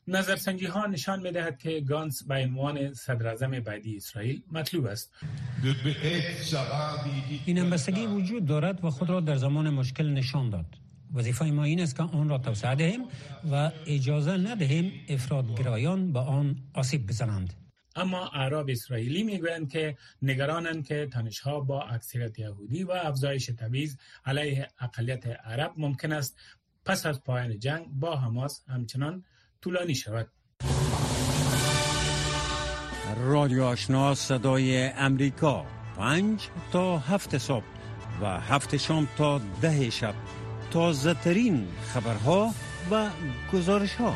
نظرسنجی 0.09 0.67
ها 0.67 0.87
نشان 0.87 1.21
می 1.21 1.33
دهد 1.33 1.59
که 1.59 1.81
گانس 1.81 2.23
به 2.23 2.35
عنوان 2.35 2.95
صدر 2.95 3.61
بعدی 3.61 3.97
اسرائیل 3.97 4.43
مطلوب 4.53 4.87
است. 4.87 5.13
این 7.47 7.59
همبستگی 7.59 8.07
وجود 8.07 8.47
دارد 8.47 8.85
و 8.85 8.91
خود 8.91 9.11
را 9.11 9.21
در 9.21 9.37
زمان 9.37 9.71
مشکل 9.71 10.07
نشان 10.11 10.51
داد. 10.51 10.67
وظیفه 11.15 11.45
ما 11.45 11.65
این 11.65 11.81
است 11.81 11.97
که 11.97 12.03
آن 12.03 12.29
را 12.29 12.39
توسعه 12.39 12.75
دهیم 12.75 13.01
و 13.53 13.71
اجازه 13.87 14.37
ندهیم 14.37 14.93
افرادگرایان 15.09 16.13
به 16.13 16.19
آن 16.19 16.57
آسیب 16.75 17.07
بزنند. 17.07 17.55
اما 17.97 18.29
اعراب 18.29 18.71
اسرائیلی 18.71 19.23
می‌گویند 19.23 19.71
که 19.73 19.97
نگرانند 20.23 20.87
که 20.87 21.09
تنشها 21.13 21.61
با 21.61 21.83
اکثریت 21.83 22.39
یهودی 22.39 22.85
و 22.85 22.91
افزایش 22.91 23.47
تبعیض 23.47 23.97
علیه 24.25 24.69
اقلیت 24.81 25.27
عرب 25.27 25.73
ممکن 25.77 26.13
است 26.13 26.39
پس 26.85 27.07
از 27.07 27.23
پایان 27.23 27.59
جنگ 27.59 27.87
با 27.87 28.17
حماس 28.17 28.63
همچنان 28.69 29.25
طولانی 29.65 29.95
شود. 29.95 30.29
رادیو 33.17 33.65
آشنا 33.65 34.15
صدای 34.15 34.87
امریکا. 34.87 35.67
پنج 35.97 36.49
تا 36.73 36.99
هفت 36.99 37.39
صبح 37.39 37.65
و 38.21 38.41
هفت 38.41 38.77
شام 38.77 39.09
تا 39.19 39.41
ده 39.63 39.91
شب. 39.91 40.15
تازه 40.71 41.15
ترین 41.15 41.69
خبرها 41.95 42.55
و 42.91 43.11
گزارش 43.53 43.95
ها 43.95 44.15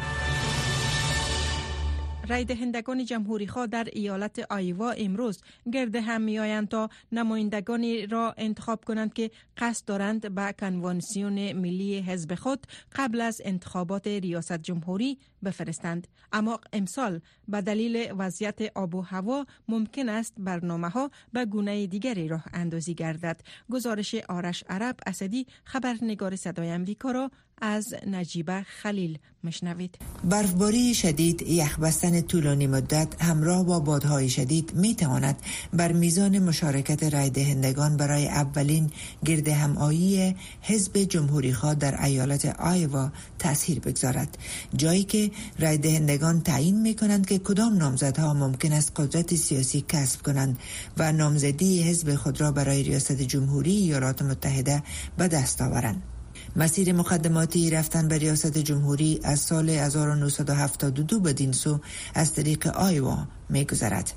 رای 2.28 2.44
دهندگان 2.44 3.04
جمهوری 3.04 3.46
خواه 3.46 3.66
در 3.66 3.88
ایالت 3.92 4.46
آیوا 4.50 4.90
امروز 4.90 5.40
گرد 5.72 5.96
هم 5.96 6.20
می 6.20 6.38
آیند 6.38 6.68
تا 6.68 6.88
نمایندگانی 7.12 8.06
را 8.06 8.34
انتخاب 8.36 8.84
کنند 8.84 9.12
که 9.12 9.30
قصد 9.56 9.84
دارند 9.84 10.34
به 10.34 10.54
کنوانسیون 10.58 11.52
ملی 11.52 11.98
حزب 12.00 12.34
خود 12.34 12.66
قبل 12.92 13.20
از 13.20 13.40
انتخابات 13.44 14.06
ریاست 14.06 14.58
جمهوری 14.58 15.18
بفرستند. 15.44 16.08
اما 16.32 16.60
امسال 16.72 17.20
به 17.48 17.60
دلیل 17.60 18.12
وضعیت 18.18 18.60
آب 18.74 18.94
و 18.94 19.00
هوا 19.00 19.46
ممکن 19.68 20.08
است 20.08 20.34
برنامه 20.38 20.88
ها 20.88 21.10
به 21.32 21.44
گونه 21.44 21.86
دیگری 21.86 22.28
راه 22.28 22.44
اندازی 22.52 22.94
گردد. 22.94 23.40
گزارش 23.70 24.14
آرش 24.14 24.64
عرب 24.68 24.96
اسدی 25.06 25.46
خبرنگار 25.64 26.36
صدای 26.36 26.70
امریکا 26.70 27.10
را 27.10 27.30
از 27.60 27.94
نجیبه 28.06 28.62
خلیل 28.62 29.18
مشنوید. 29.44 29.98
برفباری 30.24 30.94
شدید 30.94 31.42
یخبستن 31.42 32.20
طولانی 32.20 32.66
مدت 32.66 33.22
همراه 33.22 33.64
با 33.64 33.80
بادهای 33.80 34.28
شدید 34.28 34.72
می 34.74 34.94
تواند 34.94 35.36
بر 35.72 35.92
میزان 35.92 36.38
مشارکت 36.38 37.02
رای 37.02 37.30
دهندگان 37.30 37.96
برای 37.96 38.28
اولین 38.28 38.90
گرد 39.24 39.48
همایی 39.48 40.36
حزب 40.60 40.98
جمهوری 40.98 41.52
خواه 41.52 41.74
در 41.74 42.04
ایالت 42.04 42.44
آیوا 42.60 43.12
تاثیر 43.38 43.80
بگذارد. 43.80 44.38
جایی 44.76 45.04
که 45.04 45.30
رای 45.58 45.78
دهندگان 45.78 46.40
تعیین 46.40 46.80
می 46.80 46.94
کنند 46.94 47.26
که 47.26 47.38
کدام 47.38 47.76
نامزدها 47.76 48.34
ممکن 48.34 48.72
است 48.72 48.92
قدرت 48.96 49.34
سیاسی 49.34 49.84
کسب 49.88 50.22
کنند 50.22 50.58
و 50.96 51.12
نامزدی 51.12 51.82
حزب 51.82 52.14
خود 52.14 52.40
را 52.40 52.52
برای 52.52 52.82
ریاست 52.82 53.22
جمهوری 53.22 53.76
ایالات 53.76 54.22
متحده 54.22 54.82
به 55.16 55.28
دست 55.28 55.62
آورند. 55.62 56.17
مسیر 56.56 56.92
مقدماتی 56.92 57.70
رفتن 57.70 58.08
به 58.08 58.18
ریاست 58.18 58.58
جمهوری 58.58 59.20
از 59.24 59.40
سال 59.40 59.70
1972 59.70 61.20
بدین 61.20 61.52
سو 61.52 61.80
از 62.14 62.34
طریق 62.34 62.66
آیوا 62.66 63.26
می 63.48 63.64
گذرد. 63.64 64.12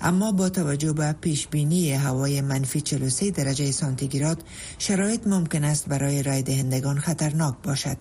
اما 0.00 0.32
با 0.32 0.48
توجه 0.48 0.92
به 0.92 1.12
پیش 1.12 1.48
بینی 1.48 1.92
هوای 1.92 2.40
منفی 2.40 2.80
43 2.80 3.30
درجه 3.30 3.70
سانتیگراد 3.70 4.44
شرایط 4.78 5.26
ممکن 5.26 5.64
است 5.64 5.88
برای 5.88 6.22
رای 6.22 6.42
دهندگان 6.42 6.98
خطرناک 6.98 7.54
باشد 7.62 7.96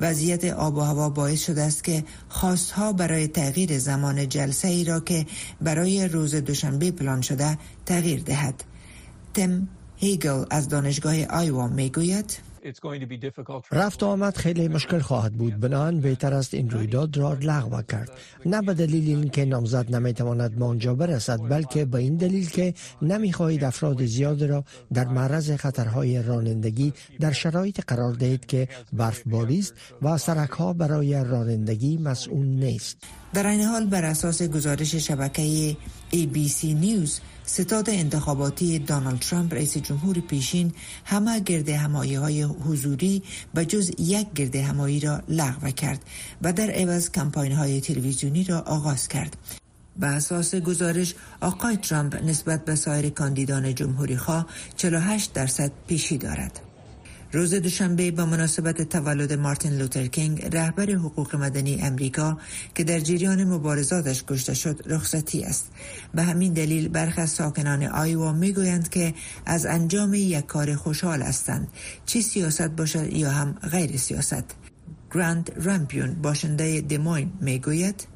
وضعیت 0.00 0.44
آب 0.44 0.76
و 0.76 0.80
هوا 0.80 1.08
باعث 1.08 1.44
شده 1.44 1.62
است 1.62 1.84
که 1.84 2.04
خواستها 2.28 2.92
برای 2.92 3.28
تغییر 3.28 3.78
زمان 3.78 4.28
جلسه 4.28 4.68
ای 4.68 4.84
را 4.84 5.00
که 5.00 5.26
برای 5.60 6.08
روز 6.08 6.34
دوشنبه 6.34 6.90
پلان 6.90 7.20
شده 7.20 7.58
تغییر 7.86 8.22
دهد 8.22 8.64
تم 9.34 9.68
هیگل 9.96 10.44
از 10.50 10.68
دانشگاه 10.68 11.24
آیوا 11.24 11.68
می 11.68 11.90
رفت 13.72 14.02
آمد 14.02 14.36
خیلی 14.36 14.68
مشکل 14.68 14.98
خواهد 14.98 15.32
بود. 15.32 15.60
بنان 15.60 16.00
بهتر 16.00 16.34
است 16.34 16.54
این 16.54 16.70
رویداد 16.70 17.16
را 17.16 17.32
لغو 17.32 17.82
کرد. 17.82 18.10
نه 18.46 18.62
به 18.62 18.74
دلیل 18.74 19.08
اینکه 19.08 19.44
نامزد 19.44 19.94
نمی‌تواند 19.96 20.56
به 20.56 20.64
آنجا 20.64 20.94
برسد 20.94 21.40
بلکه 21.48 21.84
به 21.84 21.98
این 21.98 22.16
دلیل 22.16 22.50
که 22.50 22.74
نمی‌خواهید 23.02 23.64
افراد 23.64 24.04
زیاد 24.04 24.44
را 24.44 24.64
در 24.92 25.08
معرض 25.08 25.50
خطرهای 25.50 26.22
رانندگی 26.22 26.92
در 27.20 27.32
شرایط 27.32 27.80
قرار 27.86 28.12
دهید 28.12 28.46
که 28.46 28.68
برفباری 28.92 29.58
است 29.58 29.74
و 30.02 30.18
سرک 30.18 30.50
ها 30.50 30.72
برای 30.72 31.24
رانندگی 31.24 31.98
مسئول 31.98 32.46
نیست. 32.46 32.96
در 33.34 33.46
این 33.46 33.62
حال 33.62 33.86
بر 33.86 34.04
اساس 34.04 34.42
گزارش 34.42 34.94
شبکه 34.94 35.76
ABC 36.12 36.64
نیوز 36.64 37.20
ستاد 37.46 37.90
انتخاباتی 37.90 38.78
دانالد 38.78 39.18
ترامپ 39.18 39.54
رئیس 39.54 39.76
جمهور 39.78 40.20
پیشین 40.20 40.72
همه 41.04 41.40
گرد 41.40 41.68
همایی 41.68 42.14
های 42.14 42.42
حضوری 42.42 43.22
به 43.54 43.64
جز 43.64 43.90
یک 43.98 44.32
گرد 44.34 44.56
همایی 44.56 45.00
را 45.00 45.22
لغو 45.28 45.70
کرد 45.70 46.00
و 46.42 46.52
در 46.52 46.70
عوض 46.70 47.10
کمپاین 47.10 47.52
های 47.52 47.80
تلویزیونی 47.80 48.44
را 48.44 48.60
آغاز 48.60 49.08
کرد. 49.08 49.36
به 49.96 50.06
اساس 50.06 50.54
گزارش 50.54 51.14
آقای 51.40 51.76
ترامپ 51.76 52.22
نسبت 52.22 52.64
به 52.64 52.74
سایر 52.74 53.10
کاندیدان 53.10 53.74
جمهوری 53.74 54.16
خواه 54.16 54.46
48 54.76 55.32
درصد 55.32 55.72
پیشی 55.86 56.18
دارد. 56.18 56.60
روز 57.34 57.54
دوشنبه 57.54 58.10
با 58.10 58.26
مناسبت 58.26 58.82
تولد 58.82 59.32
مارتین 59.32 59.72
لوتر 59.72 60.06
کینگ 60.06 60.56
رهبر 60.56 60.90
حقوق 60.90 61.36
مدنی 61.36 61.78
امریکا 61.82 62.38
که 62.74 62.84
در 62.84 63.00
جریان 63.00 63.44
مبارزاتش 63.44 64.24
کشته 64.28 64.54
شد 64.54 64.82
رخصتی 64.86 65.42
است. 65.42 65.70
به 66.14 66.22
همین 66.22 66.52
دلیل 66.52 66.88
برخی 66.88 67.20
از 67.20 67.30
ساکنان 67.30 67.82
آیوا 67.82 68.32
می‌گویند 68.32 68.88
که 68.88 69.14
از 69.46 69.66
انجام 69.66 70.14
یک 70.14 70.46
کار 70.46 70.76
خوشحال 70.76 71.22
هستند 71.22 71.68
چی 72.06 72.22
سیاست 72.22 72.70
باشد 72.70 73.12
یا 73.12 73.30
هم 73.30 73.52
غیر 73.52 73.96
سیاست. 73.96 74.44
گراند 75.14 75.52
رامپیون 75.56 76.14
باشنده 76.22 76.80
دموین 76.80 77.32
می‌گوید 77.40 78.13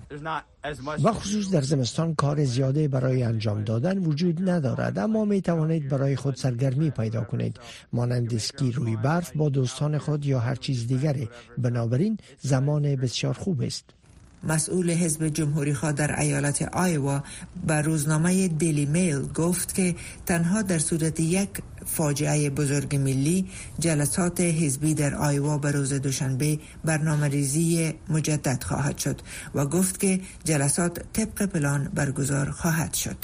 و 1.05 1.13
خصوص 1.13 1.51
در 1.51 1.61
زمستان 1.61 2.15
کار 2.15 2.45
زیاده 2.45 2.89
برای 2.89 3.23
انجام 3.23 3.65
دادن 3.65 3.99
وجود 3.99 4.51
ندارد 4.51 4.99
اما 4.99 5.25
می 5.25 5.43
توانید 5.43 5.89
برای 5.89 6.17
خود 6.17 6.35
سرگرمی 6.35 6.91
پیدا 6.91 7.25
کنید. 7.25 7.61
مانند 7.93 8.35
اسکی 8.35 8.73
روی 8.73 8.97
برف 8.97 9.37
با 9.37 9.49
دوستان 9.49 9.99
خود 9.99 10.27
یا 10.27 10.41
هر 10.41 10.55
چیز 10.55 10.87
دیگری. 10.87 11.29
بنابراین 11.59 12.19
زمان 12.41 12.97
بسیار 12.97 13.35
خوب 13.35 13.63
است. 13.63 13.98
مسئول 14.43 14.91
حزب 14.91 15.29
جمهوری 15.29 15.75
خواه 15.75 15.93
در 15.93 16.21
ایالت 16.21 16.63
آیوا 16.63 17.23
به 17.67 17.75
روزنامه 17.75 18.49
دیلی 18.49 18.87
میل 18.87 19.33
گفت 19.33 19.75
که 19.75 19.95
تنها 20.27 20.63
در 20.63 20.79
صورت 20.79 21.21
یک 21.21 21.49
فاجعه 21.87 22.51
بزرگ 22.51 22.97
ملی 22.97 23.49
جلسات 23.79 24.41
حزبی 24.41 24.95
در 24.95 25.15
آیوا 25.15 25.59
به 25.59 25.71
روز 25.71 25.93
دوشنبه 25.93 26.59
برنامه 26.85 27.29
ریزی 27.29 27.95
مجدد 28.09 28.63
خواهد 28.63 28.99
شد 28.99 29.21
و 29.55 29.67
گفت 29.67 30.01
که 30.01 30.21
جلسات 30.45 31.13
طبق 31.13 31.47
پلان 31.47 31.91
برگزار 31.95 32.51
خواهد 32.51 32.95
شد. 32.95 33.17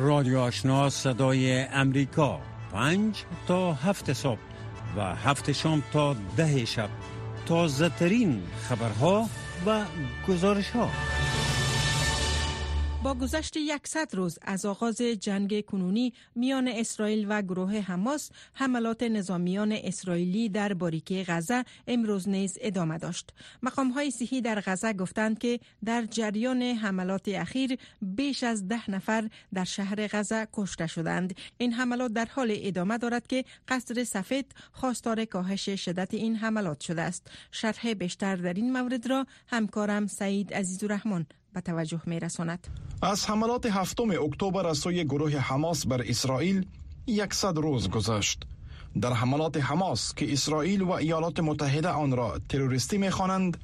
رادیو 0.00 0.38
آشنا 0.38 0.90
صدای 0.90 1.62
امریکا 1.62 2.40
پنج 2.72 3.24
تا 3.48 3.72
هفت 3.72 4.12
صبح 4.12 4.38
و 4.96 5.14
هفت 5.14 5.52
شام 5.52 5.82
تا 5.92 6.16
ده 6.36 6.64
شب. 6.64 6.88
تازه 7.46 7.88
ترین 7.88 8.42
خبرها 8.68 9.28
و 9.66 9.84
گزارش 10.28 10.70
ها 10.70 10.90
با 13.06 13.14
گذشت 13.14 13.56
یکصد 13.56 14.14
روز 14.14 14.38
از 14.42 14.64
آغاز 14.64 14.96
جنگ 14.96 15.64
کنونی 15.64 16.12
میان 16.34 16.68
اسرائیل 16.68 17.26
و 17.28 17.42
گروه 17.42 17.76
حماس 17.76 18.30
حملات 18.52 19.02
نظامیان 19.02 19.72
اسرائیلی 19.72 20.48
در 20.48 20.74
باریکه 20.74 21.24
غزه 21.28 21.64
امروز 21.86 22.28
نیز 22.28 22.58
ادامه 22.60 22.98
داشت. 22.98 23.32
مقام 23.62 23.90
های 23.90 24.10
صحی 24.10 24.40
در 24.40 24.62
غزه 24.66 24.92
گفتند 24.92 25.38
که 25.38 25.60
در 25.84 26.04
جریان 26.04 26.62
حملات 26.62 27.28
اخیر 27.28 27.78
بیش 28.02 28.42
از 28.42 28.68
ده 28.68 28.90
نفر 28.90 29.28
در 29.54 29.64
شهر 29.64 30.06
غزه 30.06 30.48
کشته 30.52 30.86
شدند. 30.86 31.34
این 31.58 31.72
حملات 31.72 32.12
در 32.12 32.28
حال 32.30 32.54
ادامه 32.56 32.98
دارد 32.98 33.26
که 33.26 33.44
قصر 33.68 34.04
سفید 34.04 34.54
خواستار 34.72 35.24
کاهش 35.24 35.68
شدت 35.68 36.14
این 36.14 36.36
حملات 36.36 36.80
شده 36.80 37.02
است. 37.02 37.30
شرح 37.50 37.94
بیشتر 37.94 38.36
در 38.36 38.54
این 38.54 38.72
مورد 38.72 39.06
را 39.10 39.26
همکارم 39.46 40.06
سعید 40.06 40.54
عزیزالرحمن 40.54 41.26
به 41.56 41.62
توجه 41.62 42.00
می 42.06 42.20
رساند. 42.20 42.66
از 43.02 43.26
حملات 43.26 43.66
هفتم 43.66 44.10
اکتبر 44.10 44.66
از 44.66 44.78
سوی 44.78 45.04
گروه 45.04 45.36
حماس 45.36 45.86
بر 45.86 46.02
اسرائیل 46.08 46.66
یکصد 47.06 47.58
روز 47.58 47.90
گذشت. 47.90 48.42
در 49.00 49.12
حملات 49.12 49.56
حماس 49.56 50.14
که 50.14 50.32
اسرائیل 50.32 50.82
و 50.82 50.90
ایالات 50.90 51.40
متحده 51.40 51.88
آن 51.88 52.16
را 52.16 52.40
تروریستی 52.48 52.98
می 52.98 53.10
خوانند 53.10 53.56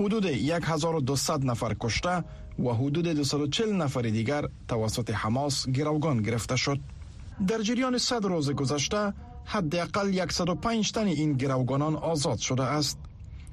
حدود 0.00 0.24
1200 0.26 1.30
نفر 1.30 1.76
کشته 1.80 2.24
و 2.58 2.68
حدود 2.72 3.08
240 3.08 3.72
نفر 3.72 4.02
دیگر 4.02 4.44
توسط 4.68 5.10
حماس 5.10 5.68
گروگان 5.68 6.22
گرفته 6.22 6.56
شد. 6.56 6.78
در 7.48 7.62
جریان 7.62 7.98
صد 7.98 8.24
روز 8.24 8.50
گذشته 8.50 9.12
حداقل 9.44 10.26
105 10.30 10.92
تن 10.92 11.06
این 11.06 11.32
گروگانان 11.32 11.96
آزاد 11.96 12.38
شده 12.38 12.64
است. 12.64 12.98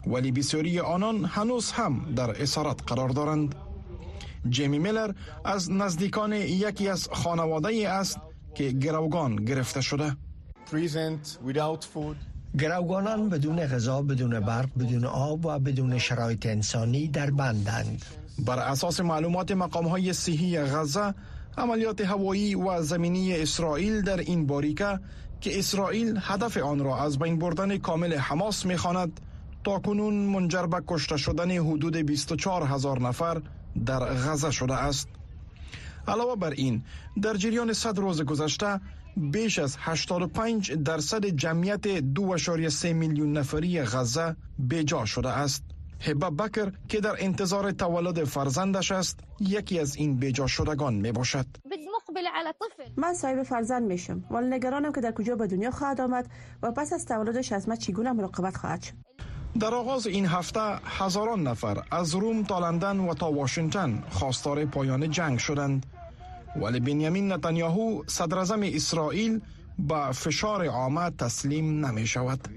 ولی 0.07 0.31
بسیاری 0.31 0.79
آنان 0.79 1.25
هنوز 1.25 1.71
هم 1.71 2.13
در 2.15 2.41
اسارت 2.41 2.83
قرار 2.87 3.09
دارند. 3.09 3.55
جیمی 4.49 4.79
میلر 4.79 5.11
از 5.45 5.71
نزدیکان 5.71 6.33
یکی 6.33 6.89
از 6.89 7.09
خانواده 7.11 7.67
ای 7.67 7.85
است 7.85 8.19
که 8.55 8.69
گروگان 8.69 9.35
گرفته 9.35 9.81
شده. 9.81 10.15
گروگانان 12.59 13.29
بدون 13.29 13.65
غذا 13.67 14.01
بدون 14.01 14.39
برق 14.39 14.69
بدون 14.79 15.05
آب 15.05 15.45
و 15.45 15.59
بدون 15.59 15.97
شرایط 15.97 16.45
انسانی 16.45 17.07
در 17.07 17.31
بندند. 17.31 18.05
بر 18.45 18.59
اساس 18.59 18.99
معلومات 18.99 19.51
مقام 19.51 19.87
های 19.87 20.13
صحی 20.13 20.59
غزه 20.59 21.13
عملیات 21.57 22.01
هوایی 22.01 22.55
و 22.55 22.81
زمینی 22.81 23.33
اسرائیل 23.33 24.01
در 24.01 24.17
این 24.17 24.45
باریکه 24.45 24.99
که 25.41 25.59
اسرائیل 25.59 26.19
هدف 26.21 26.57
آن 26.57 26.79
را 26.79 26.97
از 27.03 27.19
بین 27.19 27.39
بردن 27.39 27.77
کامل 27.77 28.13
حماس 28.13 28.65
می‌خواند 28.65 29.19
تا 29.63 29.79
کنون 29.79 30.13
منجر 30.13 30.65
به 30.65 30.81
کشته 30.87 31.17
شدن 31.17 31.51
حدود 31.51 31.97
24 31.97 32.63
هزار 32.63 33.01
نفر 33.01 33.41
در 33.85 33.99
غزه 33.99 34.51
شده 34.51 34.73
است. 34.73 35.09
علاوه 36.07 36.35
بر 36.35 36.51
این 36.51 36.83
در 37.21 37.33
جریان 37.33 37.73
صد 37.73 37.99
روز 37.99 38.21
گذشته 38.21 38.81
بیش 39.17 39.59
از 39.59 39.77
85 39.79 40.73
درصد 40.73 41.25
جمعیت 41.25 41.99
2.3 41.99 42.85
میلیون 42.85 43.37
نفری 43.37 43.81
غزه 43.81 44.35
بیجا 44.59 45.05
شده 45.05 45.29
است. 45.29 45.63
هبه 46.01 46.29
بکر 46.29 46.71
که 46.89 47.01
در 47.01 47.15
انتظار 47.19 47.71
تولد 47.71 48.23
فرزندش 48.23 48.91
است 48.91 49.19
یکی 49.39 49.79
از 49.79 49.95
این 49.95 50.15
بیجا 50.17 50.47
شدگان 50.47 50.93
می 50.93 51.11
باشد. 51.11 51.45
من 52.97 53.13
صاحب 53.13 53.43
فرزند 53.43 53.83
میشم. 53.83 54.23
ولی 54.31 54.47
نگرانم 54.47 54.91
که 54.91 55.01
در 55.01 55.11
کجا 55.11 55.35
به 55.35 55.47
دنیا 55.47 55.71
خواهد 55.71 56.01
آمد 56.01 56.29
و 56.63 56.71
پس 56.71 56.93
از 56.93 57.05
تولدش 57.05 57.51
از 57.51 57.69
من 57.69 57.75
چگونه 57.75 58.11
مراقبت 58.11 58.57
خواهد 58.57 58.81
شد. 58.81 58.93
در 59.59 59.73
آغاز 59.75 60.07
این 60.07 60.25
هفته 60.25 60.61
هزاران 60.85 61.47
نفر 61.47 61.83
از 61.91 62.15
روم 62.15 62.43
تا 62.43 62.59
لندن 62.59 62.99
و 62.99 63.13
تا 63.13 63.31
واشنگتن 63.31 64.03
خواستار 64.09 64.65
پایان 64.65 65.11
جنگ 65.11 65.37
شدند. 65.39 65.85
ولی 66.61 66.79
بنیامین 66.79 67.31
نتانیاهو 67.31 68.03
صدر 68.07 68.39
اسرائیل 68.63 69.41
با 69.79 70.11
فشار 70.11 70.65
آمد 70.67 71.15
تسلیم 71.17 71.85
نمی 71.85 72.07
شود 72.07 72.47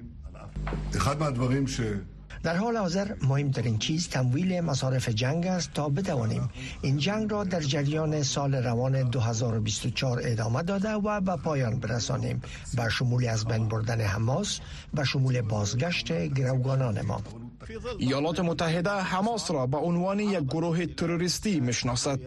در 2.42 2.56
حال 2.56 2.76
حاضر 2.76 3.14
مهمترین 3.22 3.78
چیز 3.78 4.08
تمویل 4.08 4.60
مصارف 4.60 5.08
جنگ 5.08 5.46
است 5.46 5.72
تا 5.74 5.88
بتوانیم 5.88 6.50
این 6.82 6.96
جنگ 6.96 7.30
را 7.30 7.44
در 7.44 7.60
جریان 7.60 8.22
سال 8.22 8.54
روان 8.54 9.02
2024 9.10 10.20
ادامه 10.24 10.62
داده 10.62 10.92
و 10.92 11.20
به 11.20 11.36
پایان 11.36 11.80
برسانیم. 11.80 12.42
بر 12.76 12.88
شمول 12.88 13.28
از 13.28 13.44
بین 13.44 13.68
بردن 13.68 14.00
حماس 14.00 14.60
و 14.94 15.04
شمول 15.04 15.40
بازگشت 15.40 16.12
گروگانان 16.12 17.00
ما. 17.00 17.22
ایالات 17.98 18.40
متحده 18.40 18.90
حماس 18.90 19.50
را 19.50 19.66
به 19.66 19.76
عنوان 19.76 20.20
یک 20.20 20.44
گروه 20.44 20.86
تروریستی 20.86 21.60
می‌شناسد. 21.60 22.20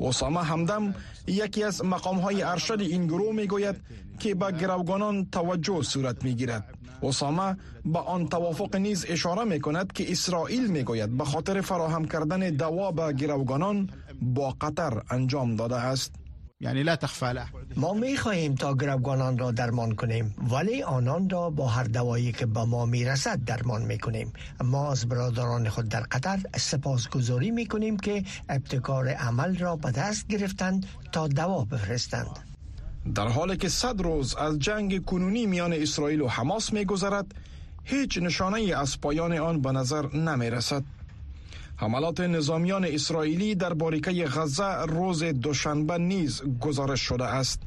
اسامه 0.00 0.42
همدم 0.42 0.94
یکی 1.26 1.64
از 1.64 1.84
مقام 1.84 2.18
های 2.18 2.42
ارشد 2.42 2.80
این 2.80 3.06
گروه 3.06 3.34
می 3.34 3.46
گوید 3.46 3.76
که 4.18 4.34
به 4.34 4.52
گروگانان 4.52 5.26
توجه 5.32 5.82
صورت 5.82 6.24
می 6.24 6.34
گیرد 6.34 6.64
اسامه 7.02 7.56
با 7.84 8.00
آن 8.00 8.28
توافق 8.28 8.76
نیز 8.76 9.06
اشاره 9.08 9.44
می 9.44 9.60
کند 9.60 9.92
که 9.92 10.12
اسرائیل 10.12 10.66
می 10.66 10.82
گوید 10.82 11.16
به 11.18 11.24
خاطر 11.24 11.60
فراهم 11.60 12.04
کردن 12.04 12.50
دوا 12.50 12.90
به 12.90 13.12
گروگانان 13.12 13.90
با 14.22 14.50
قطر 14.60 15.02
انجام 15.10 15.56
داده 15.56 15.76
است. 15.76 16.25
یعنی 16.60 16.82
لا 16.82 16.96
تخفى 16.96 17.34
ما 17.76 17.92
می 17.92 18.16
خواهیم 18.16 18.54
تا 18.54 18.74
گروگانان 18.74 19.38
را 19.38 19.50
درمان 19.50 19.94
کنیم 19.94 20.34
ولی 20.50 20.82
آنان 20.82 21.30
را 21.30 21.50
با 21.50 21.68
هر 21.68 21.84
دوایی 21.84 22.32
که 22.32 22.46
به 22.46 22.64
ما 22.64 22.86
می 22.86 23.04
رسد 23.04 23.44
درمان 23.44 23.82
می 23.82 23.98
کنیم 23.98 24.32
ما 24.64 24.92
از 24.92 25.08
برادران 25.08 25.68
خود 25.68 25.88
در 25.88 26.00
قطر 26.00 26.38
سپاسگزاری 26.56 27.50
می 27.50 27.66
کنیم 27.66 27.96
که 27.96 28.24
ابتکار 28.48 29.08
عمل 29.08 29.56
را 29.56 29.76
به 29.76 29.90
دست 29.90 30.26
گرفتند 30.26 30.86
تا 31.12 31.28
دوا 31.28 31.64
بفرستند. 31.64 32.38
در 33.14 33.28
حالی 33.28 33.56
که 33.56 33.68
صد 33.68 34.00
روز 34.00 34.34
از 34.34 34.58
جنگ 34.58 35.04
کنونی 35.04 35.46
میان 35.46 35.72
اسرائیل 35.72 36.20
و 36.20 36.28
حماس 36.28 36.72
می 36.72 36.84
گذرد 36.84 37.26
هیچ 37.84 38.18
نشانه 38.18 38.76
از 38.76 39.00
پایان 39.00 39.32
آن 39.32 39.60
به 39.60 39.72
نظر 39.72 40.16
نمی 40.16 40.50
رسد 40.50 40.82
حملات 41.78 42.20
نظامیان 42.20 42.84
اسرائیلی 42.84 43.54
در 43.54 43.74
باریکه 43.74 44.24
غزه 44.24 44.82
روز 44.84 45.22
دوشنبه 45.24 45.98
نیز 45.98 46.42
گزارش 46.60 47.00
شده 47.00 47.24
است 47.24 47.62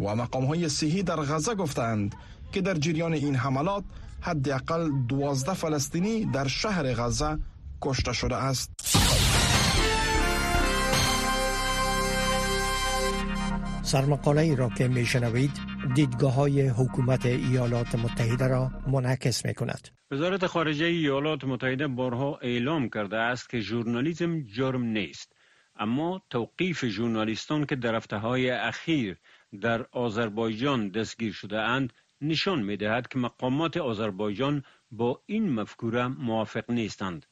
و 0.00 0.14
مقام 0.14 0.44
های 0.44 0.68
صحی 0.68 1.02
در 1.02 1.16
غزه 1.16 1.54
گفتند 1.54 2.14
که 2.52 2.60
در 2.60 2.74
جریان 2.74 3.12
این 3.12 3.34
حملات 3.34 3.84
حداقل 4.20 4.90
دوازده 5.08 5.54
فلسطینی 5.54 6.24
در 6.24 6.48
شهر 6.48 6.94
غزه 6.94 7.38
کشته 7.82 8.12
شده 8.12 8.36
است. 8.36 8.70
سرمقاله 13.82 14.42
ای 14.42 14.56
را 14.56 14.68
که 14.68 14.88
می 14.88 15.06
شنوید 15.06 15.67
دیدگاه 15.94 16.34
های 16.34 16.68
حکومت 16.68 17.26
ایالات 17.26 17.94
متحده 17.94 18.46
را 18.46 18.70
منعکس 18.86 19.46
می 19.46 19.54
کند. 19.54 19.88
وزارت 20.10 20.46
خارجه 20.46 20.84
ایالات 20.84 21.44
متحده 21.44 21.86
بارها 21.88 22.38
اعلام 22.42 22.88
کرده 22.88 23.16
است 23.16 23.50
که 23.50 23.60
ژورنالیسم 23.60 24.42
جرم 24.42 24.82
نیست 24.84 25.32
اما 25.76 26.22
توقیف 26.30 26.84
ژورنالیستان 26.84 27.66
که 27.66 27.76
در 27.76 27.94
هفته 27.94 28.16
های 28.16 28.50
اخیر 28.50 29.16
در 29.60 29.86
آذربایجان 29.92 30.88
دستگیر 30.88 31.32
شده 31.32 31.60
اند 31.60 31.92
نشان 32.20 32.62
می 32.62 32.76
دهد 32.76 33.08
که 33.08 33.18
مقامات 33.18 33.76
آذربایجان 33.76 34.62
با 34.90 35.22
این 35.26 35.52
مفکوره 35.52 36.06
موافق 36.06 36.70
نیستند. 36.70 37.26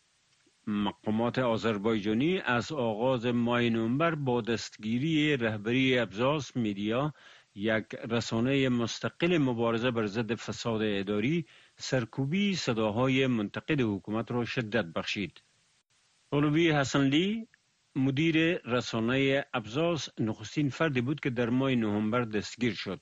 مقامات 0.67 1.39
آذربایجانی 1.39 2.39
از 2.39 2.73
آغاز 2.73 3.27
ماه 3.27 3.63
نوامبر 3.63 4.15
با 4.15 4.41
دستگیری 4.41 5.37
رهبری 5.37 5.99
ابزاس 5.99 6.57
میدیا 6.57 7.15
یک 7.57 7.95
رسانه 7.95 8.69
مستقل 8.69 9.39
مبارزه 9.39 9.91
بر 9.91 10.07
ضد 10.07 10.35
فساد 10.35 10.83
اداری 10.83 11.47
سرکوبی 11.77 12.55
صداهای 12.55 13.27
منتقد 13.27 13.81
حکومت 13.81 14.31
را 14.31 14.45
شدت 14.45 14.85
بخشید. 14.85 15.43
اولوی 16.33 16.71
حسنلی 16.71 17.49
مدیر 17.95 18.37
رسانه 18.59 19.45
ابزاس 19.55 20.09
نخستین 20.21 20.69
فردی 20.69 21.01
بود 21.01 21.21
که 21.21 21.31
در 21.31 21.51
ماه 21.51 21.75
نوامبر 21.75 22.23
دستگیر 22.25 22.75
شد. 22.75 23.01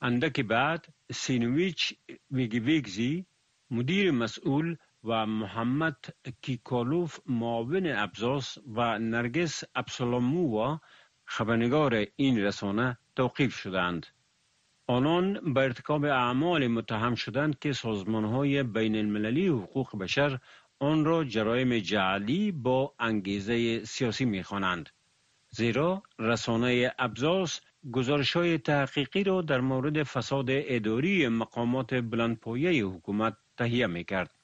اندک 0.00 0.40
بعد 0.40 0.86
سینویچ 1.12 1.94
ویگویگزی 2.30 3.26
مدیر 3.70 4.10
مسئول 4.10 4.76
و 5.04 5.26
محمد 5.26 5.96
کیکالوف 6.42 7.18
معاون 7.26 7.86
ابزاس 7.86 8.58
و 8.66 8.98
نرگس 8.98 9.64
ابسالامووا 9.74 10.80
خبرنگار 11.24 12.06
این 12.16 12.38
رسانه 12.38 12.98
توقیف 13.16 13.56
شدند. 13.56 14.06
آنان 14.86 15.54
به 15.54 15.60
ارتکاب 15.60 16.04
اعمال 16.04 16.66
متهم 16.66 17.14
شدند 17.14 17.58
که 17.58 17.72
های 18.06 18.62
بین 18.62 18.96
المللی 18.96 19.48
حقوق 19.48 19.98
بشر 19.98 20.38
آن 20.78 21.04
را 21.04 21.24
جرایم 21.24 21.78
جعلی 21.78 22.52
با 22.52 22.94
انگیزه 22.98 23.84
سیاسی 23.84 24.24
می‌خوانند. 24.24 24.90
زیرا 25.50 26.02
رسانه 26.18 26.92
ابزاس 26.98 27.60
گزارش 27.92 28.36
های 28.36 28.58
تحقیقی 28.58 29.24
را 29.24 29.42
در 29.42 29.60
مورد 29.60 30.02
فساد 30.02 30.46
اداری 30.48 31.28
مقامات 31.28 31.94
بلندپایه 31.94 32.84
حکومت 32.84 33.36
تهیه 33.56 33.86
می 33.86 34.04
کرد. 34.04 34.34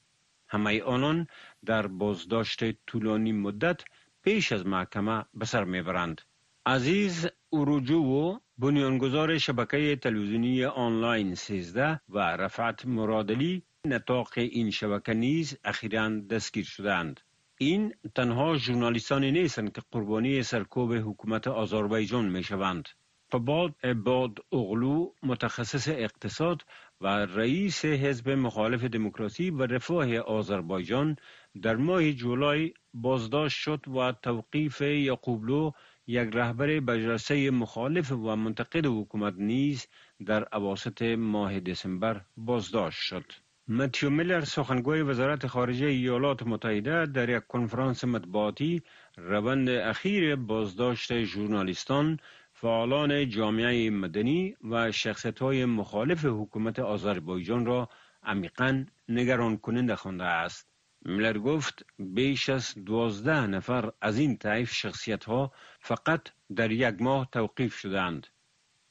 همه 0.47 0.81
آنان 0.81 1.27
در 1.65 1.87
بازداشت 1.87 2.85
طولانی 2.87 3.31
مدت 3.31 3.81
پیش 4.23 4.51
از 4.51 4.65
محکمه 4.65 5.25
به 5.33 5.45
سر 5.45 5.63
می‌برند 5.63 6.21
عزیز 6.65 7.27
اوروجو 7.49 8.39
بنیانگذار 8.57 9.37
شبکه 9.37 9.95
تلویزیونی 9.95 10.65
آنلاین 10.65 11.35
13 11.35 11.99
و 12.09 12.19
رفعت 12.19 12.85
مرادلی 12.85 13.63
نطاق 13.85 14.29
این 14.35 14.71
شبکه 14.71 15.13
نیز 15.13 15.57
اخیرا 15.63 16.09
دستگیر 16.19 16.65
شدند. 16.65 17.21
این 17.57 17.93
تنها 18.15 18.57
ژورنالیستانی 18.57 19.31
نیستند 19.31 19.71
که 19.73 19.81
قربانی 19.91 20.43
سرکوب 20.43 20.93
حکومت 20.93 21.47
آذربایجان 21.47 22.29
می 22.29 22.43
شوند 22.43 22.89
فباد 23.31 23.75
عباد 23.83 24.39
اغلو 24.51 25.11
متخصص 25.23 25.87
اقتصاد 25.87 26.61
و 27.01 27.07
رئیس 27.07 27.85
حزب 27.85 28.29
مخالف 28.29 28.83
دموکراسی 28.83 29.49
و 29.49 29.63
رفاه 29.63 30.17
آذربایجان 30.17 31.15
در 31.61 31.75
ماه 31.75 32.11
جولای 32.11 32.73
بازداشت 32.93 33.57
شد 33.57 33.87
و 33.87 34.11
توقیف 34.11 34.81
یعقوبلو 34.81 35.71
یک 36.07 36.29
رهبر 36.33 36.79
بجرسه 36.79 37.51
مخالف 37.51 38.11
و 38.11 38.35
منتقد 38.35 38.85
حکومت 38.85 39.33
نیز 39.37 39.87
در 40.25 40.47
اواسط 40.53 41.01
ماه 41.01 41.59
دسامبر 41.59 42.21
بازداشت 42.37 42.99
شد. 43.01 43.25
متیو 43.67 44.09
میلر 44.09 44.41
سخنگوی 44.41 45.01
وزارت 45.01 45.47
خارجه 45.47 45.85
ایالات 45.85 46.43
متحده 46.43 47.05
در 47.05 47.29
یک 47.29 47.47
کنفرانس 47.47 48.03
مطبوعاتی 48.03 48.81
روند 49.17 49.69
اخیر 49.69 50.35
بازداشت 50.35 51.23
ژورنالیستان 51.23 52.19
فعالان 52.53 53.29
جامعه 53.29 53.89
مدنی 53.89 54.55
و 54.71 54.91
شخصیت 54.91 55.39
های 55.39 55.65
مخالف 55.65 56.25
حکومت 56.25 56.79
آذربایجان 56.79 57.65
را 57.65 57.89
عمیقا 58.23 58.85
نگران 59.09 59.57
کننده 59.57 59.95
خوانده 59.95 60.23
است. 60.23 60.72
میلر 61.05 61.37
گفت 61.37 61.85
بیش 61.99 62.49
از 62.49 62.73
دوازده 62.85 63.47
نفر 63.47 63.91
از 64.01 64.17
این 64.17 64.37
طیف 64.37 64.73
شخصیت 64.73 65.23
ها 65.23 65.51
فقط 65.79 66.21
در 66.55 66.71
یک 66.71 66.95
ماه 67.01 67.27
توقیف 67.31 67.75
شدند. 67.75 68.27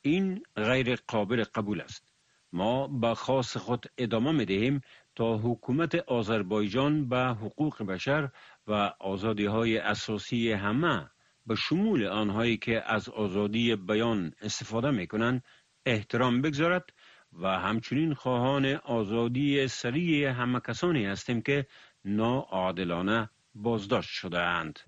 این 0.02 0.42
غیر 0.56 0.96
قابل 1.08 1.44
قبول 1.44 1.80
است. 1.80 2.12
ما 2.52 2.88
به 2.88 3.14
خاص 3.14 3.56
خود 3.56 3.86
ادامه 3.98 4.32
می 4.32 4.44
دهیم 4.44 4.80
تا 5.14 5.38
حکومت 5.38 5.94
آذربایجان 5.94 7.08
به 7.08 7.18
حقوق 7.18 7.82
بشر 7.82 8.28
و 8.66 8.72
آزادی 9.00 9.44
های 9.44 9.78
اساسی 9.78 10.52
همه 10.52 11.10
به 11.46 11.54
شمول 11.54 12.06
آنهایی 12.06 12.56
که 12.56 12.82
از 12.92 13.08
آزادی 13.08 13.76
بیان 13.76 14.32
استفاده 14.40 14.90
می 14.90 15.06
کنند 15.06 15.44
احترام 15.86 16.42
بگذارد 16.42 16.84
و 17.32 17.48
همچنین 17.48 18.14
خواهان 18.14 18.66
آزادی 18.66 19.68
سریع 19.68 20.28
همه 20.28 20.60
کسانی 20.60 21.06
هستیم 21.06 21.42
که 21.42 21.66
ناعادلانه 22.04 23.30
بازداشت 23.54 24.10
شده 24.10 24.38
اند. 24.38 24.78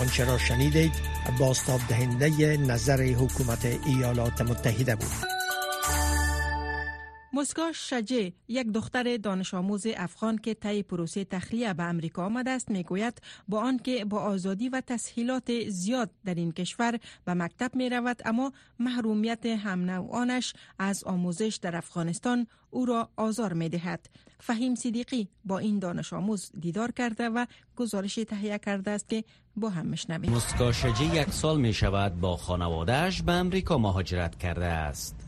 آنچه 0.00 0.24
را 0.24 0.38
شنیدید 0.38 0.92
باستاب 1.40 1.80
دهنده 1.88 2.56
نظر 2.56 3.02
حکومت 3.02 3.64
ایالات 3.86 4.40
متحده 4.40 4.96
بود. 4.96 5.37
مسکا 7.32 7.72
شجه 7.72 8.32
یک 8.48 8.72
دختر 8.72 9.16
دانش 9.16 9.54
آموز 9.54 9.86
افغان 9.96 10.38
که 10.38 10.54
طی 10.54 10.82
پروسه 10.82 11.24
تخلیه 11.24 11.74
به 11.74 11.82
امریکا 11.82 12.26
آمده 12.26 12.50
است 12.50 12.70
می‌گوید 12.70 13.22
با 13.48 13.60
آنکه 13.60 14.04
با 14.04 14.20
آزادی 14.20 14.68
و 14.68 14.82
تسهیلات 14.86 15.68
زیاد 15.68 16.10
در 16.24 16.34
این 16.34 16.52
کشور 16.52 16.98
به 17.24 17.34
مکتب 17.34 17.74
می 17.74 17.88
رود 17.88 18.22
اما 18.24 18.52
محرومیت 18.78 19.46
هم 19.46 19.90
نوعانش 19.90 20.54
از 20.78 21.04
آموزش 21.04 21.58
در 21.62 21.76
افغانستان 21.76 22.46
او 22.70 22.86
را 22.86 23.08
آزار 23.16 23.52
می 23.52 23.68
دهد. 23.68 24.08
فهیم 24.40 24.74
صدیقی 24.74 25.28
با 25.44 25.58
این 25.58 25.78
دانش 25.78 26.12
آموز 26.12 26.50
دیدار 26.60 26.90
کرده 26.92 27.28
و 27.28 27.46
گزارش 27.76 28.14
تهیه 28.14 28.58
کرده 28.58 28.90
است 28.90 29.08
که 29.08 29.24
با 29.56 29.70
هم 29.70 29.86
مشنویم. 29.86 30.32
مسکا 30.32 30.72
شجه 30.72 31.14
یک 31.16 31.30
سال 31.30 31.60
می 31.60 31.72
شود 31.72 32.20
با 32.20 32.36
خانوادهش 32.36 33.22
به 33.22 33.32
امریکا 33.32 33.78
مهاجرت 33.78 34.38
کرده 34.38 34.64
است. 34.64 35.27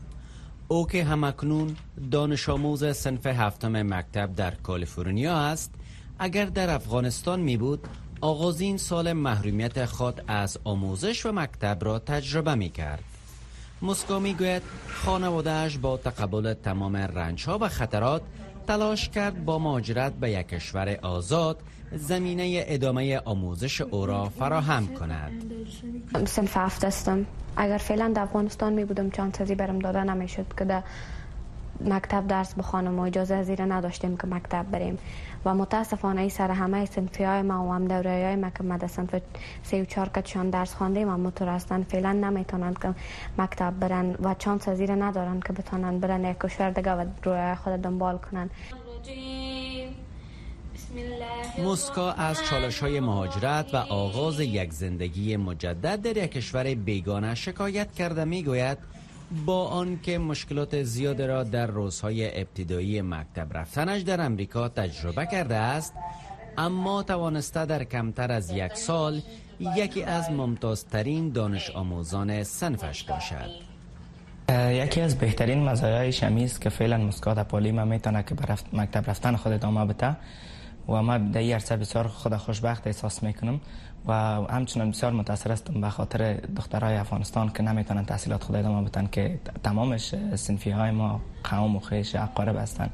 او 0.71 0.87
که 0.87 1.03
همکنون 1.03 1.75
دانش 2.11 2.49
آموز 2.49 2.95
سنف 2.97 3.25
هفتم 3.25 3.81
مکتب 3.81 4.35
در 4.35 4.51
کالیفرنیا 4.51 5.37
است. 5.37 5.73
اگر 6.19 6.45
در 6.45 6.69
افغانستان 6.69 7.39
می 7.39 7.57
بود 7.57 7.87
آغازین 8.21 8.77
سال 8.77 9.13
محرومیت 9.13 9.85
خود 9.85 10.23
از 10.27 10.57
آموزش 10.63 11.25
و 11.25 11.31
مکتب 11.31 11.77
را 11.81 11.99
تجربه 11.99 12.55
می 12.55 12.69
کرد. 12.69 13.03
مسکا 13.81 14.19
می 14.19 14.33
گوید 14.33 14.61
خانوادهش 14.87 15.77
با 15.77 15.97
تقبل 15.97 16.53
تمام 16.53 16.95
رنج 16.95 17.45
ها 17.45 17.57
و 17.61 17.69
خطرات 17.69 18.21
تلاش 18.67 19.09
کرد 19.09 19.45
با 19.45 19.59
مهاجرت 19.59 20.13
به 20.13 20.31
یک 20.31 20.47
کشور 20.47 20.99
آزاد 21.01 21.61
زمینه 21.95 22.63
ادامه 22.67 23.19
آموزش 23.19 23.81
او 23.81 24.05
را 24.05 24.29
فراهم 24.29 24.87
کند. 24.87 25.31
سنف 26.25 26.57
هفت 26.57 26.85
استم 26.85 27.25
اگر 27.57 27.77
فعلا 27.77 28.11
در 28.15 28.21
افغانستان 28.21 28.73
می 28.73 28.85
بودم 28.85 29.09
چانسزی 29.09 29.55
برم 29.55 29.79
داده 29.79 30.03
نمی‌شد 30.03 30.45
که 30.57 30.65
در 30.65 30.83
مکتب 31.85 32.27
درس 32.27 32.53
بخوانم 32.53 32.99
و 32.99 33.01
اجازه 33.01 33.43
زیر 33.43 33.61
نداشتیم 33.73 34.17
که 34.17 34.27
مکتب 34.27 34.65
بریم. 34.71 34.97
و 35.45 35.55
متاسفانه 35.55 36.21
ای 36.21 36.29
سر 36.29 36.51
همه 36.51 36.85
سنفی 36.85 37.23
های 37.23 37.41
ما 37.41 37.67
و 37.67 37.73
هم 37.73 37.87
دوره 37.87 38.11
های 38.11 38.35
ما 38.35 38.49
که 38.49 38.63
مده 38.63 38.87
سنف 38.87 39.15
سی 39.63 39.81
و 39.81 39.85
چار 39.85 40.09
کتشان 40.09 40.49
درس 40.49 40.73
خواندیم 40.73 41.09
و 41.09 41.17
مترستن 41.17 41.81
فعلا 41.83 42.11
نمی‌تونند 42.11 42.79
که 42.79 42.93
مکتب 43.37 43.73
برن 43.79 44.15
و 44.23 44.35
چانس 44.39 44.69
زیر 44.69 44.91
ندارن 44.91 45.39
که 45.39 45.53
بتونن 45.53 45.99
برن 45.99 46.25
یک 46.25 46.37
کشور 46.39 46.69
دیگه 46.69 46.91
و 46.91 47.05
روی 47.23 47.55
خود 47.55 47.73
دنبال 47.73 48.17
کنن. 48.17 48.49
مسکا 51.65 52.11
از 52.11 52.43
چالش 52.49 52.79
های 52.79 52.99
مهاجرت 52.99 53.73
و 53.73 53.77
آغاز 53.77 54.39
یک 54.39 54.73
زندگی 54.73 55.37
مجدد 55.37 56.01
در 56.01 56.17
یک 56.17 56.31
کشور 56.31 56.75
بیگانه 56.75 57.35
شکایت 57.35 57.91
کرده 57.93 58.23
می 58.23 58.43
گوید 58.43 58.77
با 59.45 59.67
آنکه 59.67 60.17
مشکلات 60.17 60.83
زیاد 60.83 61.21
را 61.21 61.43
در 61.43 61.67
روزهای 61.67 62.41
ابتدایی 62.41 63.01
مکتب 63.01 63.57
رفتنش 63.57 64.01
در 64.01 64.21
امریکا 64.21 64.69
تجربه 64.69 65.25
کرده 65.25 65.55
است 65.55 65.93
اما 66.57 67.03
توانسته 67.03 67.65
در 67.65 67.83
کمتر 67.83 68.31
از 68.31 68.51
یک 68.51 68.73
سال 68.73 69.21
یکی 69.59 70.03
از 70.03 70.31
ممتازترین 70.31 71.29
دانش 71.29 71.69
آموزان 71.69 72.43
سنفش 72.43 73.03
باشد. 73.03 73.71
یکی 74.71 75.01
از 75.01 75.17
بهترین 75.17 75.63
مزایای 75.63 76.11
شمیز 76.11 76.59
که 76.59 76.69
فعلا 76.69 76.97
مسکا 76.97 77.33
در 77.33 77.43
پالی 77.43 77.71
ما 77.71 77.85
می‌تونه 77.85 78.23
که 78.23 78.35
به 78.35 78.57
مکتب 78.73 79.09
رفتن 79.09 79.35
خود 79.35 79.51
ادامه 79.51 79.85
بده 79.85 80.15
و 80.87 81.03
ما 81.03 81.17
در 81.17 81.41
عرصه 81.41 81.77
بسیار 81.77 82.07
خود 82.07 82.35
خوشبخت 82.35 82.87
احساس 82.87 83.23
می‌کنم 83.23 83.59
و 84.07 84.13
همچنان 84.49 84.91
بسیار 84.91 85.11
متاثر 85.11 85.51
هستم 85.51 85.81
به 85.81 85.89
خاطر 85.89 86.33
دخترای 86.33 86.95
افغانستان 86.95 87.49
که 87.49 87.63
نمی‌تونن 87.63 88.05
تحصیلات 88.05 88.43
خود 88.43 88.55
ادامه 88.55 88.89
بدن 88.89 89.07
که 89.07 89.39
تمامش 89.63 90.15
سنفی 90.35 90.69
های 90.69 90.91
ما 90.91 91.21
قوم 91.43 91.75
و 91.75 91.79
خیش 91.79 92.15
اقارب 92.15 92.57
هستند 92.57 92.91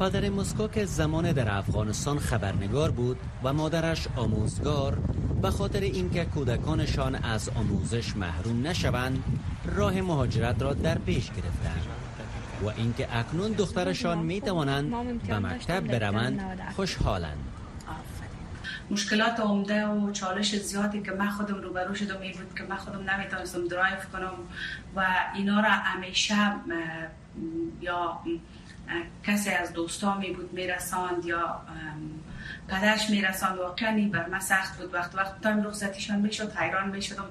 پدر 0.00 0.28
مسکو 0.28 0.68
که 0.68 0.84
زمان 0.84 1.32
در 1.32 1.58
افغانستان 1.58 2.18
خبرنگار 2.18 2.90
بود 2.90 3.16
و 3.44 3.52
مادرش 3.52 4.08
آموزگار 4.16 4.98
به 5.42 5.50
خاطر 5.50 5.80
اینکه 5.80 6.24
کودکانشان 6.24 7.14
از 7.14 7.48
آموزش 7.48 8.16
محروم 8.16 8.66
نشوند 8.66 9.24
راه 9.64 10.00
مهاجرت 10.00 10.62
را 10.62 10.74
در 10.74 10.98
پیش 10.98 11.30
گرفتند. 11.30 11.95
و 12.62 12.66
اینکه 12.76 13.08
اکنون 13.16 13.52
دخترشان 13.52 14.18
می 14.18 14.40
توانند 14.40 15.22
به 15.26 15.38
مکتب 15.38 15.98
بروند 15.98 16.40
خوشحالند. 16.76 17.38
مشکلات 18.90 19.40
عمده 19.40 19.86
و 19.86 20.12
چالش 20.12 20.56
زیادی 20.56 21.02
که 21.02 21.12
من 21.12 21.28
خودم 21.30 21.54
روبرو 21.54 21.94
شدم 21.94 22.20
این 22.20 22.32
بود 22.32 22.54
که 22.58 22.64
من 22.64 22.76
خودم 22.76 23.10
نمی‌تونستم 23.10 23.68
درایو 23.68 23.96
کنم 24.12 24.32
و 24.96 25.06
اینا 25.34 25.60
را 25.60 25.70
همیشه 25.70 26.34
یا 27.80 28.20
کسی 29.26 29.50
از 29.50 29.72
دوستا 29.72 30.18
می 30.18 30.30
بود 30.30 30.52
میرساند 30.52 31.24
یا 31.24 31.60
پدرش 32.68 33.10
میرساند 33.10 33.58
واقعا 33.58 34.08
بر 34.12 34.26
من 34.26 34.40
سخت 34.40 34.78
بود. 34.78 34.94
وقت 34.94 35.14
وقت 35.14 35.40
time 35.40 35.62
رخصتیشان 35.62 36.20
می‌شد 36.20 36.56
حیران 36.56 36.88
می‌شدم 36.88 37.24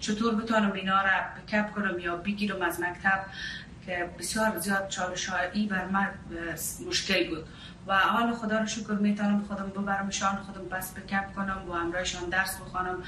چطور 0.00 0.34
بتونم 0.34 0.72
اینا 0.72 1.02
را 1.02 1.10
pick 1.36 1.60
up 1.60 1.72
کنم 1.72 1.98
یا 1.98 2.16
بگیرم 2.16 2.62
از 2.62 2.80
مکتب. 2.80 3.24
که 3.86 4.10
بسیار 4.18 4.58
زیاد 4.58 4.88
چالش 4.88 5.26
هایی 5.26 5.66
بر 5.66 5.84
من 5.86 6.08
مشکل 6.88 7.28
بود. 7.28 7.44
و 7.86 7.98
حال 7.98 8.34
خدا 8.34 8.58
رو 8.58 8.66
شکر 8.66 8.92
می‌تونم 8.92 9.44
خودم 9.48 9.68
ببرمشان 9.68 10.36
خودم 10.36 10.68
بس 10.68 10.92
بکپ 10.92 11.34
کنم 11.36 11.70
و 11.70 11.72
همراهشان 11.72 12.28
درس 12.30 12.56
بخوانم. 12.60 13.02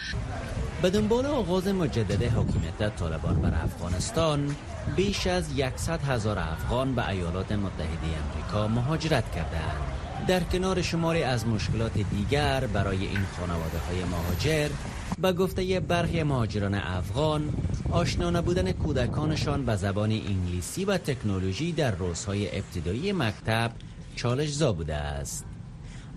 به 0.82 0.90
دنبال 0.90 1.26
آغاز 1.26 1.68
مجدد 1.68 2.22
حکومت 2.22 2.96
طالبان 2.96 3.42
بر 3.42 3.54
افغانستان 3.64 4.56
بیش 4.96 5.26
از 5.26 5.44
100 5.76 6.02
هزار 6.02 6.38
افغان 6.38 6.94
به 6.94 7.08
ایالات 7.08 7.52
متحده 7.52 8.06
امریکا 8.24 8.68
مهاجرت 8.68 9.32
کردند. 9.32 9.93
در 10.28 10.40
کنار 10.40 10.82
شماری 10.82 11.22
از 11.22 11.46
مشکلات 11.46 11.92
دیگر 11.92 12.66
برای 12.66 13.06
این 13.06 13.24
خانواده 13.38 13.78
های 13.78 14.04
مهاجر 14.04 14.68
به 15.18 15.32
گفته 15.32 15.80
برخی 15.80 16.22
مهاجران 16.22 16.74
افغان 16.74 17.52
آشنا 17.90 18.30
نبودن 18.30 18.72
کودکانشان 18.72 19.64
به 19.64 19.76
زبان 19.76 20.10
انگلیسی 20.10 20.84
و 20.84 20.98
تکنولوژی 20.98 21.72
در 21.72 21.90
روزهای 21.90 22.58
ابتدایی 22.58 23.12
مکتب 23.12 23.70
چالش 24.16 24.52
زا 24.52 24.72
بوده 24.72 24.94
است. 24.94 25.44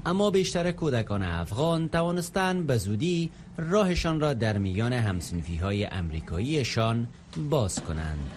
اما 0.05 0.31
بیشتر 0.31 0.71
کودکان 0.71 1.23
افغان 1.23 1.89
توانستند 1.89 2.67
به 2.67 2.77
زودی 2.77 3.31
راهشان 3.57 4.19
را 4.19 4.33
در 4.33 4.57
میان 4.57 4.93
همسنفی 4.93 5.55
های 5.55 5.85
امریکاییشان 5.85 7.07
باز 7.49 7.79
کنند. 7.79 8.31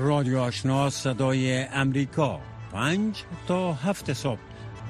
رادیو 0.00 0.38
آشنا 0.38 0.90
صدای 0.90 1.62
امریکا 1.62 2.40
پنج 2.74 3.24
تا 3.48 3.72
هفت 3.72 4.12
صبح 4.12 4.40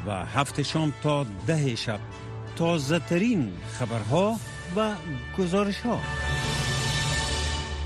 و 0.06 0.10
هفت 0.10 0.62
شام 0.62 0.92
تا 1.02 1.26
ده 1.46 1.76
شب. 1.76 2.00
تازه 2.56 2.98
ترین 2.98 3.52
خبرها 3.72 4.36
و 4.76 4.94
گزارش 5.38 5.80
ها 5.80 6.00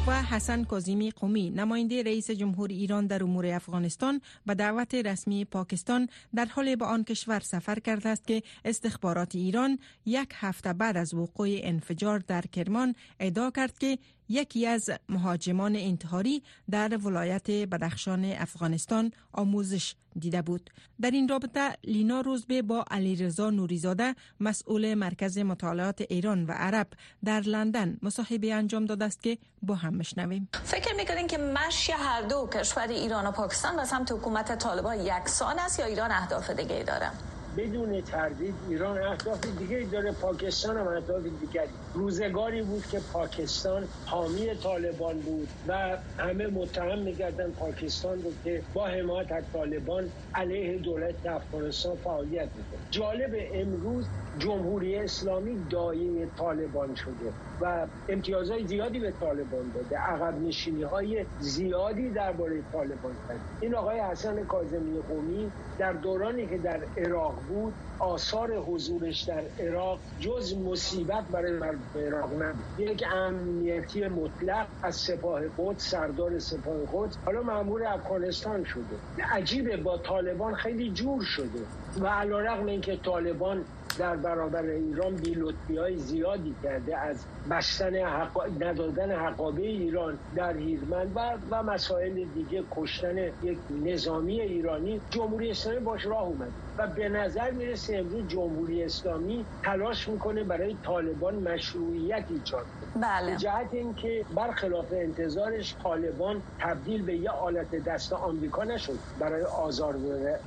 و 0.07 0.23
حسن 0.23 0.65
کازیمی 0.65 1.11
قومی 1.11 1.51
نماینده 1.51 2.03
رئیس 2.03 2.31
جمهور 2.31 2.69
ایران 2.69 3.07
در 3.07 3.23
امور 3.23 3.47
افغانستان 3.47 4.21
به 4.47 4.55
دعوت 4.55 4.95
رسمی 4.95 5.45
پاکستان 5.45 6.09
در 6.35 6.45
حال 6.45 6.77
به 6.77 6.85
آن 6.85 7.05
کشور 7.05 7.41
سفر 7.41 7.79
کرده 7.79 8.09
است 8.09 8.27
که 8.27 8.43
استخبارات 8.65 9.35
ایران 9.35 9.79
یک 10.07 10.29
هفته 10.35 10.73
بعد 10.73 10.97
از 10.97 11.15
وقوع 11.15 11.49
انفجار 11.63 12.19
در 12.19 12.43
کرمان 12.43 12.95
ادعا 13.21 13.51
کرد 13.51 13.79
که 13.79 13.99
یکی 14.29 14.67
از 14.67 14.91
مهاجمان 15.09 15.77
انتحاری 15.77 16.43
در 16.71 16.97
ولایت 16.97 17.51
بدخشان 17.51 18.25
افغانستان 18.25 19.12
آموزش 19.33 19.95
دیده 20.19 20.43
بود. 20.43 20.71
در 21.01 21.11
این 21.11 21.29
رابطه 21.29 21.73
لینا 21.85 22.21
روزبه 22.21 22.62
با 22.62 22.85
علیرضا 22.91 23.51
نوریزاده 23.51 24.14
مسئول 24.41 24.95
مرکز 24.95 25.38
مطالعات 25.38 26.01
ایران 26.01 26.47
و 26.47 26.53
عرب 26.53 26.87
در 27.25 27.41
لندن 27.41 27.99
مصاحبه 28.03 28.55
انجام 28.55 28.85
داده 28.85 29.05
است 29.05 29.23
که 29.23 29.38
با 29.62 29.75
هم 29.75 29.95
مشنویم 29.95 30.49
فکر 30.64 30.95
می‌کنین 30.97 31.27
که 31.27 31.38
مشی 31.38 31.93
هر 31.93 32.23
دو 32.23 32.49
کشور 32.53 32.88
ایران 32.88 33.27
و 33.27 33.31
پاکستان 33.31 33.77
و 33.79 33.85
سمت 33.85 34.12
حکومت 34.12 34.59
طالبان 34.59 35.01
یکسان 35.01 35.59
است 35.59 35.79
یا 35.79 35.87
ایران 35.87 36.11
اهداف 36.11 36.51
دیگه 36.51 36.85
داره 36.87 37.11
بدون 37.59 38.01
تردید 38.01 38.55
ایران 38.68 39.03
اهداف 39.03 39.40
دیگه 39.59 39.87
داره. 39.92 40.12
پاکستان 40.12 40.77
هم 40.77 40.88
اهداف 40.88 41.23
دیگری. 41.40 41.68
روزگاری 41.94 42.62
بود 42.62 42.87
که 42.87 43.01
پاکستان 43.12 43.85
حامی 44.07 44.55
طالبان 44.62 45.18
بود 45.18 45.49
و 45.68 45.97
همه 46.18 46.47
متهم 46.47 46.99
میگردن 46.99 47.51
پاکستان 47.51 48.23
رو 48.23 48.33
که 48.44 48.62
با 48.75 48.87
حمایت 48.87 49.33
از 49.33 49.44
طالبان 49.53 50.11
علیه 50.35 50.79
دولت 50.79 51.27
افغانستان 51.27 51.97
فعالیت 51.97 52.49
می‌کنه. 52.57 52.81
جالب 52.90 53.37
امروز 53.55 54.07
جمهوری 54.38 54.97
اسلامی 54.97 55.66
دایه 55.71 56.27
طالبان 56.38 56.94
شده 56.94 57.33
و 57.61 57.87
امتیازهای 58.09 58.66
زیادی 58.66 59.01
به 59.01 59.12
طالبان 59.21 59.73
داده. 59.75 59.97
عقب 59.97 60.42
نشینی 60.42 60.83
های 60.83 61.25
زیادی 61.40 62.11
درباره 62.11 62.62
طالبان 62.73 63.12
کرد 63.29 63.40
این 63.61 63.75
آقای 63.75 64.01
حسن 64.01 64.44
کاظمی 64.44 65.01
قومی 65.09 65.51
در 65.79 65.92
دورانی 65.92 66.47
که 66.47 66.59
در 66.59 66.81
عراق 66.97 67.35
بود 67.49 67.73
آثار 67.99 68.57
حضورش 68.57 69.23
در 69.23 69.43
عراق 69.61 69.99
جز 70.21 70.55
مصیبت 70.57 71.25
برای 71.33 71.53
مردم 71.53 71.81
عراق 71.97 72.43
نبود. 72.43 72.65
یک 72.79 73.05
امنیتی 73.13 74.09
مطلق 74.09 74.67
از 74.83 74.97
سپاه 74.97 75.41
قدس 75.59 75.91
سردار 75.91 76.39
سپاه 76.39 76.77
قدس 76.93 77.17
حالا 77.25 77.43
مأمور 77.43 77.85
افغانستان 77.85 78.65
شده. 78.65 79.25
عجیبه 79.33 79.77
با 79.77 79.99
طالبان 79.99 80.55
خیلی 80.55 80.91
جور 80.91 81.23
شده. 81.23 81.61
و 82.01 82.07
علیرغم 82.07 82.67
اینکه 82.67 82.97
طالبان 82.97 83.65
در 83.99 84.17
برابر 84.17 84.63
ایران 84.63 85.15
بیلوتی 85.15 85.77
های 85.77 85.97
زیادی 85.99 86.55
کرده 86.63 86.97
از 86.99 87.25
بستن 87.51 87.95
حقا... 87.95 88.47
ندادن 88.61 89.13
حقابه 89.13 89.63
ایران 89.63 90.19
در 90.37 90.57
هیرمن 90.57 91.13
و, 91.15 91.33
و 91.51 91.63
مسائل 91.63 92.25
دیگه 92.35 92.65
کشتن 92.77 93.19
یک 93.19 93.59
نظامی 93.85 94.41
ایرانی 94.41 95.01
جمهوری 95.11 95.51
اسلامی 95.51 95.81
باش 95.81 96.07
راه 96.07 96.23
اومد 96.23 96.53
و 96.79 96.87
به 96.87 97.09
نظر 97.09 97.51
می‌رسه 97.51 97.97
امروز 97.97 98.29
جمهوری 98.29 98.85
اسلامی 98.85 99.47
تلاش 99.64 100.09
می‌کنه 100.09 100.45
برای 100.45 100.77
طالبان 100.85 101.35
مشروعیت 101.35 102.25
ایجاد 102.31 102.67
بله. 102.97 103.37
جهت 103.37 103.69
اینکه 103.73 104.25
برخلاف 104.35 104.87
انتظارش 104.93 105.75
طالبان 105.83 106.43
تبدیل 106.61 107.03
به 107.03 107.17
یه 107.17 107.31
آلت 107.31 107.71
دست 107.71 108.12
آمریکا 108.12 108.64
نشد 108.64 108.99
برای 109.19 109.45
آزار 109.45 109.95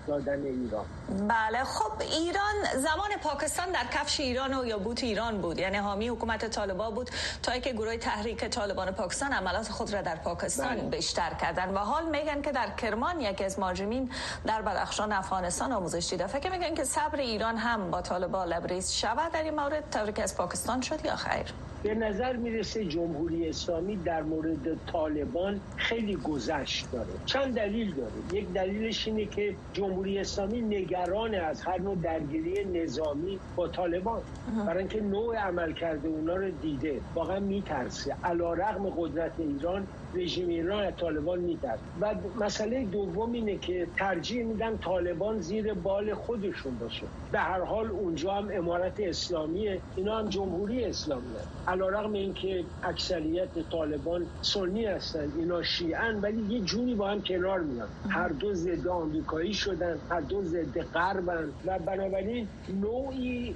دادن 0.07 0.43
ایران. 0.43 0.85
بله. 1.27 1.63
خب 1.63 1.91
ایران 2.01 2.55
زمان 2.75 3.09
پاکستان 3.23 3.71
در 3.71 3.85
کفش 3.93 4.19
ایران 4.19 4.53
و 4.53 4.65
یا 4.65 4.77
بوت 4.77 5.03
ایران 5.03 5.41
بود. 5.41 5.59
یعنی 5.59 5.77
حامی 5.77 6.07
حکومت 6.07 6.45
طالبان 6.45 6.95
بود 6.95 7.09
تا 7.43 7.59
که 7.59 7.73
گروه 7.73 7.97
تحریک 7.97 8.45
طالبان 8.45 8.91
پاکستان 8.91 9.33
عملات 9.33 9.69
خود 9.69 9.93
را 9.93 10.01
در 10.01 10.15
پاکستان 10.15 10.75
بله. 10.75 10.89
بیشتر 10.89 11.33
کردن 11.33 11.73
و 11.73 11.77
حال 11.77 12.05
میگن 12.09 12.41
که 12.41 12.51
در 12.51 12.69
کرمان 12.77 13.21
یکی 13.21 13.43
از 13.43 13.59
ماجرمین 13.59 14.11
در 14.45 14.61
بدخشان 14.61 15.11
افغانستان 15.11 15.71
آموزش 15.71 16.03
فکر 16.27 16.51
میگن 16.51 16.73
که 16.73 16.83
صبر 16.83 17.19
ایران 17.19 17.57
هم 17.57 17.91
با 17.91 18.01
طالبان 18.01 18.47
لبریز 18.47 18.91
شود 18.91 19.31
در 19.31 19.43
این 19.43 19.55
مورد 19.55 19.83
طوری 19.91 20.13
که 20.13 20.23
از 20.23 20.37
پاکستان 20.37 20.81
شد 20.81 21.05
یا 21.05 21.15
خیر؟ 21.15 21.45
به 21.83 21.95
نظر 21.95 22.35
می‌رسه 22.35 22.85
جمهوری 22.85 23.49
اسلامی 23.49 23.95
در 23.95 24.23
مورد 24.23 24.85
طالبان 24.91 25.59
خیلی 25.77 26.15
گذشت 26.15 26.91
داره. 26.91 27.09
چند 27.25 27.55
دلیل 27.55 27.93
داره. 27.95 28.11
یک 28.41 28.53
دلیلش 28.53 29.07
اینه 29.07 29.25
که 29.25 29.55
جمهوری 29.73 30.19
اسلامی 30.19 30.61
نگران 30.61 31.35
از 31.35 31.61
هر 31.61 31.81
نوع 31.81 31.95
درگیری 31.95 32.83
نظامی 32.83 33.39
با 33.55 33.67
طالبان. 33.67 34.21
برای 34.65 34.77
اینکه 34.77 35.01
نوع 35.01 35.35
عمل 35.35 35.73
کرده 35.73 36.07
اونا 36.07 36.35
رو 36.35 36.49
دیده. 36.51 37.01
واقعا 37.15 37.39
میترسه. 37.39 38.15
علا 38.23 38.53
رقم 38.53 38.89
قدرت 38.89 39.31
ایران 39.37 39.87
رژیم 40.15 40.47
ایران 40.47 40.83
از 40.83 40.93
طالبان 40.97 41.39
میترسه 41.39 41.79
و 42.01 42.15
مسئله 42.39 42.85
دوم 42.85 43.31
اینه 43.31 43.57
که 43.57 43.87
ترجیح 43.97 44.43
میدن 44.45 44.77
طالبان 44.77 45.39
زیر 45.39 45.73
بال 45.73 46.13
خودشون 46.13 46.77
باشه. 46.77 47.03
به 47.31 47.39
هر 47.39 47.61
حال 47.61 47.87
اونجا 47.87 48.33
هم 48.33 48.49
امارت 48.53 48.99
اسلامیه 48.99 49.81
اینا 49.95 50.17
هم 50.19 50.29
جمهوری 50.29 50.85
اسلامی 50.85 51.21
علا 51.67 51.89
رقم 51.89 52.13
اینکه 52.13 52.63
اکثریت 52.83 53.69
طالبان 53.71 54.25
سنی 54.41 54.85
هستن 54.85 55.31
اینا 55.37 55.63
شیعن 55.63 56.19
ولی 56.21 56.55
یه 56.55 56.61
جونی 56.61 56.95
با 56.95 57.09
هم 57.09 57.21
کنار 57.21 57.59
میان. 57.59 57.87
هر 58.09 58.27
دو 58.29 58.53
ضد 58.53 58.87
آمریکایی 58.87 59.53
شدن 59.53 59.97
هر 60.09 60.21
دو 60.21 60.43
ضد 60.43 60.81
غربن 60.93 61.49
و 61.65 61.79
بنابراین 61.79 62.47
نوعی 62.81 63.55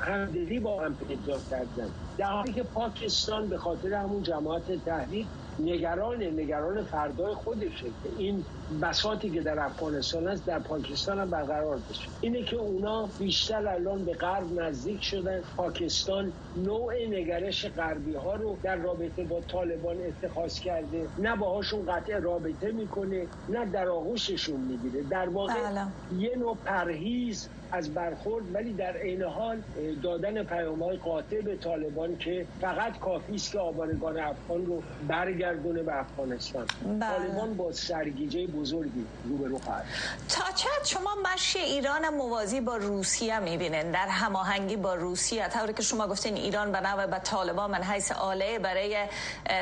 همدلی 0.00 0.60
با 0.60 0.80
هم 0.80 0.96
پیدا 1.08 1.38
کردن. 1.50 1.88
در 2.18 2.26
حالی 2.26 2.52
که 2.52 2.62
پاکستان 2.62 3.48
به 3.48 3.58
خاطر 3.58 3.94
همون 3.94 4.22
جماعت 4.22 4.84
تحریک 4.84 5.26
نگران 5.58 6.22
نگران 6.22 6.84
فردای 6.84 7.34
خودشه 7.34 7.94
که 8.02 8.10
این 8.18 8.46
بساتی 8.82 9.30
که 9.30 9.40
در 9.40 9.60
افغانستان 9.60 10.28
است 10.28 10.46
در 10.46 10.58
پاکستان 10.58 11.18
هم 11.18 11.30
برقرار 11.30 11.78
بشه 11.90 12.08
اینه 12.20 12.42
که 12.42 12.56
اونا 12.56 13.08
بیشتر 13.18 13.68
الان 13.68 14.04
به 14.04 14.12
غرب 14.12 14.60
نزدیک 14.60 15.02
شدن. 15.04 15.40
پاکستان 15.56 16.32
نوع 16.56 16.94
نگرش 17.10 17.66
غربی 17.66 18.14
ها 18.14 18.34
رو 18.34 18.56
در 18.62 18.76
رابطه 18.76 19.24
با 19.24 19.40
طالبان 19.40 19.96
اتخاذ 20.06 20.58
کرده. 20.58 21.06
نه 21.18 21.36
باهاشون 21.36 21.86
قطع 21.86 22.18
رابطه 22.18 22.72
می‌کنه 22.72 23.26
نه 23.48 23.66
در 23.66 23.88
آغوششون 23.88 24.60
می‌گیره. 24.60 25.02
در 25.10 25.28
واقع 25.28 25.70
بله. 25.70 25.86
یه 26.18 26.36
نوع 26.36 26.56
پرهیز 26.64 27.48
از 27.72 27.94
برخورد 27.94 28.54
ولی 28.54 28.72
در 28.72 28.96
عین 28.96 29.22
حال 29.22 29.62
دادن 30.02 30.42
پیام 30.42 30.82
های 30.82 30.96
قاطع 30.96 31.40
به 31.40 31.56
طالبان 31.56 32.16
که 32.16 32.46
فقط 32.60 32.98
کافی 32.98 33.34
است 33.34 33.52
که 33.52 33.58
آبانگان 33.58 34.18
افغان 34.18 34.66
رو 34.66 34.82
برگردونه 35.08 35.82
به 35.82 36.00
افغانستان. 36.00 36.66
بله. 36.84 37.00
طالبان 37.00 37.54
با 37.54 37.72
سرگیجه 37.72 38.46
بزرگی 38.60 39.06
روبرو 39.24 39.58
خواهد 39.58 39.84
تا 40.28 40.44
چقدر 40.54 40.84
شما 40.84 41.10
مشی 41.34 41.58
ایران 41.58 42.08
موازی 42.08 42.60
با 42.60 42.76
روسیه 42.76 43.38
می‌بینین. 43.38 43.90
در 43.90 44.08
هماهنگی 44.08 44.76
با 44.76 44.94
روسیه. 44.94 45.48
طوری 45.48 45.72
که 45.72 45.82
شما 45.82 46.06
گفتین 46.06 46.36
ایران 46.36 46.72
به 46.72 46.80
نوع 46.80 47.06
به 47.06 47.18
طالبان 47.18 47.70
من 47.70 47.82
حیث 47.82 48.12
آله 48.12 48.58
برای 48.58 48.96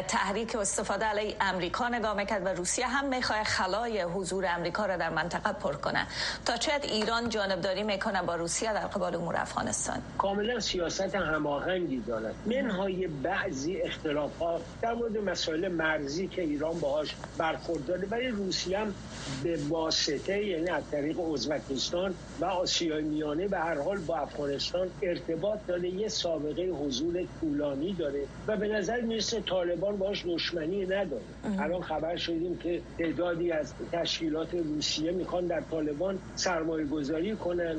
تحریک 0.08 0.52
و 0.54 0.58
استفاده 0.58 1.04
علیه 1.04 1.36
امریکا 1.40 1.88
نگاه 1.88 2.14
می‌کرد 2.16 2.46
و 2.46 2.48
روسیه 2.48 2.86
هم 2.86 3.04
می‌خواد 3.04 3.42
خلای 3.42 4.02
حضور 4.02 4.46
امریکا 4.46 4.86
را 4.86 4.96
در 4.96 5.10
منطقه 5.10 5.52
پر 5.52 5.72
کنه. 5.72 6.06
تا 6.44 6.56
چقدر 6.56 6.86
ایران 6.88 7.28
جانبداری 7.28 7.82
می‌کنه 7.82 8.22
با 8.22 8.34
روسیه 8.36 8.72
در 8.72 8.86
قبال 8.86 9.14
امور 9.14 9.36
افغانستان. 9.36 10.02
کاملا 10.18 10.60
سیاست 10.60 11.14
هماهنگی 11.14 12.00
دارد. 12.00 12.34
منهای 12.46 13.06
بعضی 13.06 13.80
اختلافات 13.82 14.60
در 14.82 14.94
مورد 14.94 15.18
مسائل 15.18 15.68
مرزی 15.68 16.28
که 16.28 16.42
ایران 16.42 16.80
باهاش 16.80 17.16
برخورداره. 17.38 18.08
ولی 18.10 18.28
روسیه 18.28 18.81
هم 18.82 18.94
به 19.42 19.58
واسطه 19.68 20.44
یعنی 20.46 20.70
از 20.70 20.82
طریق 20.90 21.20
ازبکستان 21.20 22.14
و 22.40 22.44
آسیای 22.44 23.02
میانه 23.02 23.48
به 23.48 23.58
هر 23.58 23.82
حال 23.82 23.98
با 23.98 24.16
افغانستان 24.16 24.90
ارتباط 25.02 25.58
داره 25.66 25.88
یه 25.88 26.08
سابقه 26.08 26.62
حضور 26.62 27.24
طولانی 27.40 27.92
داره 27.92 28.22
و 28.46 28.56
به 28.56 28.68
نظر 28.68 29.00
می‌رسه 29.00 29.40
طالبان 29.40 29.96
باش 29.96 30.26
دشمنی 30.26 30.86
نداره. 30.86 31.22
الان 31.58 31.82
خبر 31.82 32.16
شدیم 32.16 32.58
که 32.58 32.80
تعدادی 32.98 33.52
از 33.52 33.72
تشکیلات 33.92 34.54
روسیه 34.54 35.12
می‌خوان 35.12 35.46
در 35.46 35.60
طالبان 35.60 36.18
سرمایه 36.36 36.86
گذاری 36.86 37.36
کنن 37.36 37.76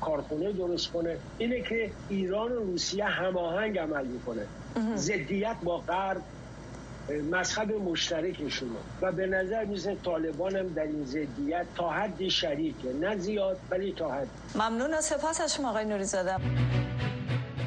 کارخونه 0.00 0.52
درست 0.52 0.92
کنه 0.92 1.16
اینه 1.38 1.60
که 1.60 1.90
ایران 2.08 2.52
و 2.52 2.54
روسیه 2.54 3.04
هماهنگ 3.04 3.78
عمل 3.78 4.06
می‌کنه 4.06 4.42
ضدیت 4.96 5.56
با 5.62 5.78
غرب 5.78 6.22
مذهب 7.10 7.72
مشترکشون 7.72 8.70
و 9.02 9.12
به 9.12 9.26
نظر 9.26 9.64
میزه 9.64 9.96
طالبان 10.04 10.56
هم 10.56 10.68
در 10.68 10.82
این 10.82 11.04
زدیت 11.04 11.66
تا 11.76 11.90
حد 11.90 12.28
شریکه. 12.28 12.92
نه 13.00 13.16
زیاد 13.16 13.58
ولی 13.70 13.92
تا 13.92 14.12
حد. 14.12 14.28
ممنون 14.54 15.00
سپاس 15.00 15.40
از 15.40 15.54
شما 15.54 15.70
آقای 15.70 15.84
نوری 15.84 16.04
زاده. 16.04 16.36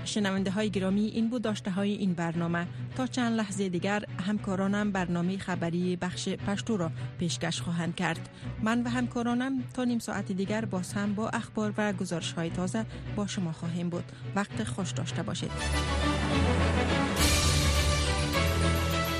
شنونده 0.05 0.51
های 0.51 0.69
گرامی 0.69 1.05
این 1.05 1.29
بود 1.29 1.41
داشته 1.41 1.71
های 1.71 1.91
این 1.91 2.13
برنامه. 2.13 2.67
تا 2.97 3.07
چند 3.07 3.37
لحظه 3.37 3.69
دیگر 3.69 4.03
همکارانم 4.27 4.91
برنامه 4.91 5.37
خبری 5.37 5.95
بخش 5.95 6.29
پشتو 6.29 6.77
را 6.77 6.91
پیشکش 7.19 7.61
خواهند 7.61 7.95
کرد. 7.95 8.29
من 8.63 8.83
و 8.83 8.89
همکارانم 8.89 9.63
تا 9.73 9.83
نیم 9.83 9.99
ساعت 9.99 10.31
دیگر 10.31 10.65
باز 10.65 10.93
هم 10.93 11.15
با 11.15 11.29
اخبار 11.29 11.73
و 11.77 11.93
گزارش 11.93 12.33
های 12.33 12.49
تازه 12.49 12.85
با 13.15 13.27
شما 13.27 13.51
خواهیم 13.51 13.89
بود. 13.89 14.11
وقت 14.35 14.63
خوش 14.63 14.91
داشته 14.91 15.23
باشید. 15.23 15.51